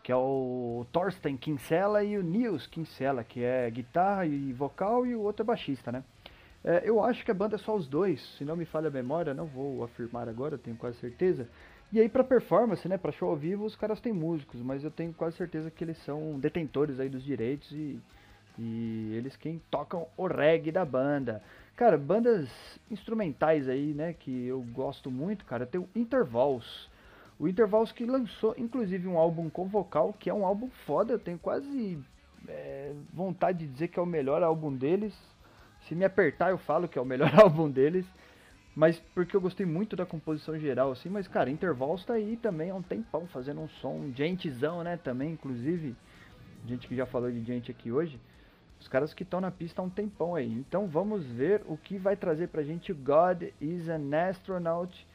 que 0.02 0.10
é 0.10 0.16
o 0.16 0.86
Thorsten 0.92 1.36
Kinsella 1.36 2.02
e 2.02 2.16
o 2.16 2.22
Nils 2.22 2.66
Kinsella, 2.66 3.22
que 3.22 3.44
é 3.44 3.70
guitarra 3.70 4.26
e 4.26 4.52
vocal 4.52 5.06
e 5.06 5.14
o 5.14 5.20
outro 5.20 5.42
é 5.42 5.46
baixista, 5.46 5.92
né? 5.92 6.02
É, 6.64 6.82
eu 6.84 7.02
acho 7.02 7.24
que 7.24 7.30
a 7.30 7.34
banda 7.34 7.56
é 7.56 7.58
só 7.58 7.74
os 7.74 7.88
dois, 7.88 8.20
se 8.36 8.44
não 8.44 8.54
me 8.54 8.66
falha 8.66 8.88
a 8.88 8.90
memória, 8.90 9.32
não 9.32 9.46
vou 9.46 9.82
afirmar 9.82 10.28
agora, 10.28 10.58
tenho 10.58 10.76
quase 10.76 10.98
certeza. 10.98 11.48
E 11.92 11.98
aí 11.98 12.08
para 12.08 12.22
performance, 12.22 12.86
né, 12.88 12.96
para 12.96 13.10
show 13.10 13.30
ao 13.30 13.36
vivo, 13.36 13.64
os 13.64 13.74
caras 13.74 13.98
têm 13.98 14.12
músicos, 14.12 14.62
mas 14.62 14.84
eu 14.84 14.92
tenho 14.92 15.12
quase 15.12 15.36
certeza 15.36 15.70
que 15.70 15.82
eles 15.82 15.98
são 16.04 16.38
detentores 16.38 17.00
aí 17.00 17.08
dos 17.08 17.24
direitos 17.24 17.70
e, 17.72 17.98
e 18.56 19.12
eles 19.16 19.36
quem 19.36 19.60
tocam 19.68 20.06
o 20.16 20.28
reggae 20.28 20.70
da 20.70 20.84
banda. 20.84 21.42
Cara, 21.74 21.98
bandas 21.98 22.48
instrumentais 22.88 23.68
aí, 23.68 23.92
né, 23.92 24.12
que 24.12 24.46
eu 24.46 24.62
gosto 24.72 25.10
muito, 25.10 25.44
cara, 25.44 25.66
tem 25.66 25.80
o 25.80 25.88
Intervals. 25.96 26.88
O 27.40 27.48
Intervals 27.48 27.90
que 27.90 28.06
lançou 28.06 28.54
inclusive 28.56 29.08
um 29.08 29.18
álbum 29.18 29.50
com 29.50 29.66
vocal, 29.66 30.14
que 30.16 30.30
é 30.30 30.34
um 30.34 30.46
álbum 30.46 30.70
foda, 30.86 31.14
eu 31.14 31.18
tenho 31.18 31.40
quase 31.40 31.98
é, 32.46 32.92
vontade 33.12 33.66
de 33.66 33.72
dizer 33.72 33.88
que 33.88 33.98
é 33.98 34.02
o 34.02 34.06
melhor 34.06 34.44
álbum 34.44 34.72
deles. 34.72 35.12
Se 35.88 35.94
me 35.96 36.04
apertar 36.04 36.50
eu 36.50 36.58
falo 36.58 36.86
que 36.86 36.98
é 36.98 37.02
o 37.02 37.06
melhor 37.06 37.34
álbum 37.40 37.68
deles. 37.68 38.06
Mas 38.74 38.98
porque 39.14 39.36
eu 39.36 39.40
gostei 39.40 39.66
muito 39.66 39.96
da 39.96 40.06
composição 40.06 40.58
geral, 40.58 40.92
assim, 40.92 41.08
mas 41.08 41.26
cara, 41.26 41.50
Intervalos 41.50 42.04
tá 42.04 42.14
aí 42.14 42.36
também 42.36 42.70
há 42.70 42.74
um 42.74 42.82
tempão 42.82 43.26
fazendo 43.26 43.60
um 43.60 43.68
som, 43.68 44.12
gentezão, 44.14 44.82
né, 44.84 44.96
também, 44.96 45.32
inclusive, 45.32 45.94
gente 46.66 46.86
que 46.86 46.94
já 46.94 47.04
falou 47.04 47.30
de 47.30 47.42
gente 47.42 47.70
aqui 47.70 47.90
hoje, 47.90 48.18
os 48.80 48.88
caras 48.88 49.12
que 49.12 49.24
estão 49.24 49.40
na 49.40 49.50
pista 49.50 49.82
há 49.82 49.84
um 49.84 49.90
tempão 49.90 50.34
aí. 50.34 50.50
Então 50.52 50.86
vamos 50.86 51.24
ver 51.26 51.62
o 51.66 51.76
que 51.76 51.98
vai 51.98 52.16
trazer 52.16 52.48
pra 52.48 52.62
gente 52.62 52.92
God 52.92 53.42
is 53.60 53.88
an 53.88 54.28
Astronaut, 54.28 55.06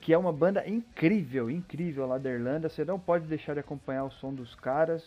que 0.00 0.14
é 0.14 0.18
uma 0.18 0.32
banda 0.32 0.66
incrível, 0.66 1.50
incrível 1.50 2.06
lá 2.06 2.16
da 2.16 2.30
Irlanda, 2.30 2.68
você 2.68 2.84
não 2.84 2.98
pode 2.98 3.26
deixar 3.26 3.54
de 3.54 3.60
acompanhar 3.60 4.04
o 4.04 4.10
som 4.10 4.32
dos 4.32 4.54
caras. 4.54 5.04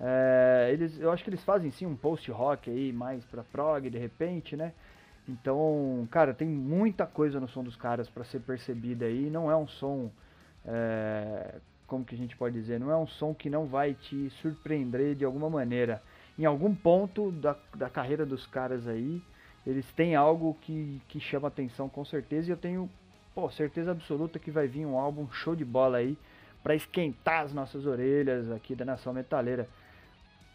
É, 0.00 0.70
eles, 0.72 0.98
eu 0.98 1.12
acho 1.12 1.22
que 1.22 1.28
eles 1.28 1.44
fazem 1.44 1.70
sim 1.70 1.84
um 1.84 1.94
post-rock 1.94 2.70
aí, 2.70 2.90
mais 2.90 3.22
pra 3.26 3.42
prog 3.42 3.90
de 3.90 3.98
repente, 3.98 4.56
né? 4.56 4.72
Então, 5.30 6.08
cara, 6.10 6.34
tem 6.34 6.48
muita 6.48 7.06
coisa 7.06 7.38
no 7.38 7.48
som 7.48 7.62
dos 7.62 7.76
caras 7.76 8.10
para 8.10 8.24
ser 8.24 8.40
percebida 8.40 9.04
aí. 9.04 9.30
Não 9.30 9.48
é 9.48 9.56
um 9.56 9.68
som, 9.68 10.10
é, 10.66 11.54
como 11.86 12.04
que 12.04 12.16
a 12.16 12.18
gente 12.18 12.36
pode 12.36 12.54
dizer, 12.54 12.80
não 12.80 12.90
é 12.90 12.96
um 12.96 13.06
som 13.06 13.32
que 13.32 13.48
não 13.48 13.66
vai 13.66 13.94
te 13.94 14.28
surpreender 14.42 15.14
de 15.14 15.24
alguma 15.24 15.48
maneira. 15.48 16.02
Em 16.36 16.44
algum 16.44 16.74
ponto 16.74 17.30
da, 17.30 17.56
da 17.76 17.88
carreira 17.88 18.26
dos 18.26 18.44
caras 18.46 18.88
aí, 18.88 19.22
eles 19.64 19.86
têm 19.92 20.16
algo 20.16 20.56
que, 20.62 21.00
que 21.08 21.20
chama 21.20 21.46
atenção 21.46 21.88
com 21.88 22.04
certeza. 22.04 22.48
E 22.48 22.52
eu 22.52 22.56
tenho 22.56 22.90
pô, 23.32 23.48
certeza 23.50 23.92
absoluta 23.92 24.38
que 24.38 24.50
vai 24.50 24.66
vir 24.66 24.84
um 24.84 24.98
álbum 24.98 25.30
show 25.30 25.54
de 25.54 25.64
bola 25.64 25.98
aí 25.98 26.18
para 26.62 26.74
esquentar 26.74 27.44
as 27.44 27.54
nossas 27.54 27.86
orelhas 27.86 28.50
aqui 28.50 28.74
da 28.74 28.84
Nação 28.84 29.12
Metaleira. 29.12 29.68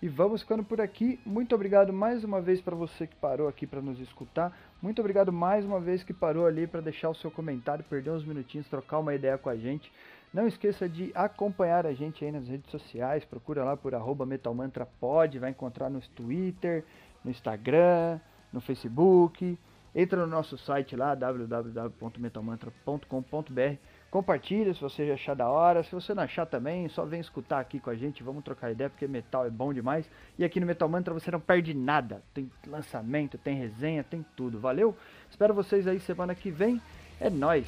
E 0.01 0.09
vamos 0.09 0.41
ficando 0.41 0.63
por 0.63 0.81
aqui. 0.81 1.19
Muito 1.25 1.55
obrigado 1.55 1.93
mais 1.93 2.23
uma 2.23 2.41
vez 2.41 2.61
para 2.61 2.75
você 2.75 3.07
que 3.07 3.15
parou 3.15 3.47
aqui 3.47 3.65
para 3.65 3.81
nos 3.81 3.99
escutar. 3.99 4.55
Muito 4.81 4.99
obrigado 4.99 5.31
mais 5.31 5.63
uma 5.65 5.79
vez 5.79 6.03
que 6.03 6.13
parou 6.13 6.45
ali 6.45 6.67
para 6.67 6.81
deixar 6.81 7.09
o 7.09 7.15
seu 7.15 7.31
comentário, 7.31 7.85
perder 7.85 8.11
uns 8.11 8.25
minutinhos, 8.25 8.67
trocar 8.67 8.99
uma 8.99 9.15
ideia 9.15 9.37
com 9.37 9.49
a 9.49 9.55
gente. 9.55 9.89
Não 10.33 10.45
esqueça 10.45 10.89
de 10.89 11.11
acompanhar 11.15 11.87
a 11.87 11.93
gente 11.93 12.25
aí 12.25 12.31
nas 12.31 12.47
redes 12.47 12.69
sociais. 12.69 13.23
Procura 13.23 13.63
lá 13.63 13.77
por 13.77 13.93
metalmantrapod. 14.25 15.39
Vai 15.39 15.51
encontrar 15.51 15.89
no 15.89 16.01
Twitter, 16.01 16.83
no 17.23 17.31
Instagram, 17.31 18.19
no 18.51 18.59
Facebook. 18.59 19.57
Entra 19.95 20.19
no 20.19 20.27
nosso 20.27 20.57
site 20.57 20.93
lá, 20.93 21.15
www.metalmantra.com.br 21.15 23.77
Compartilha 24.15 24.73
se 24.73 24.79
você 24.79 25.11
achar 25.11 25.35
da 25.35 25.49
hora. 25.49 25.83
Se 25.83 25.91
você 25.91 26.13
não 26.13 26.23
achar 26.23 26.45
também, 26.45 26.87
só 26.87 27.03
vem 27.03 27.19
escutar 27.19 27.59
aqui 27.59 27.81
com 27.81 27.89
a 27.89 27.95
gente. 27.95 28.23
Vamos 28.23 28.45
trocar 28.45 28.71
ideia 28.71 28.89
porque 28.89 29.05
metal 29.09 29.45
é 29.45 29.49
bom 29.49 29.73
demais. 29.73 30.09
E 30.39 30.45
aqui 30.45 30.57
no 30.57 30.65
Metal 30.65 30.87
Mantra 30.87 31.13
você 31.13 31.29
não 31.29 31.39
perde 31.41 31.73
nada. 31.73 32.23
Tem 32.33 32.49
lançamento, 32.65 33.37
tem 33.37 33.57
resenha, 33.57 34.05
tem 34.05 34.25
tudo. 34.33 34.57
Valeu? 34.57 34.95
Espero 35.29 35.53
vocês 35.53 35.85
aí 35.85 35.99
semana 35.99 36.33
que 36.33 36.49
vem. 36.49 36.81
É 37.19 37.29
nós. 37.29 37.67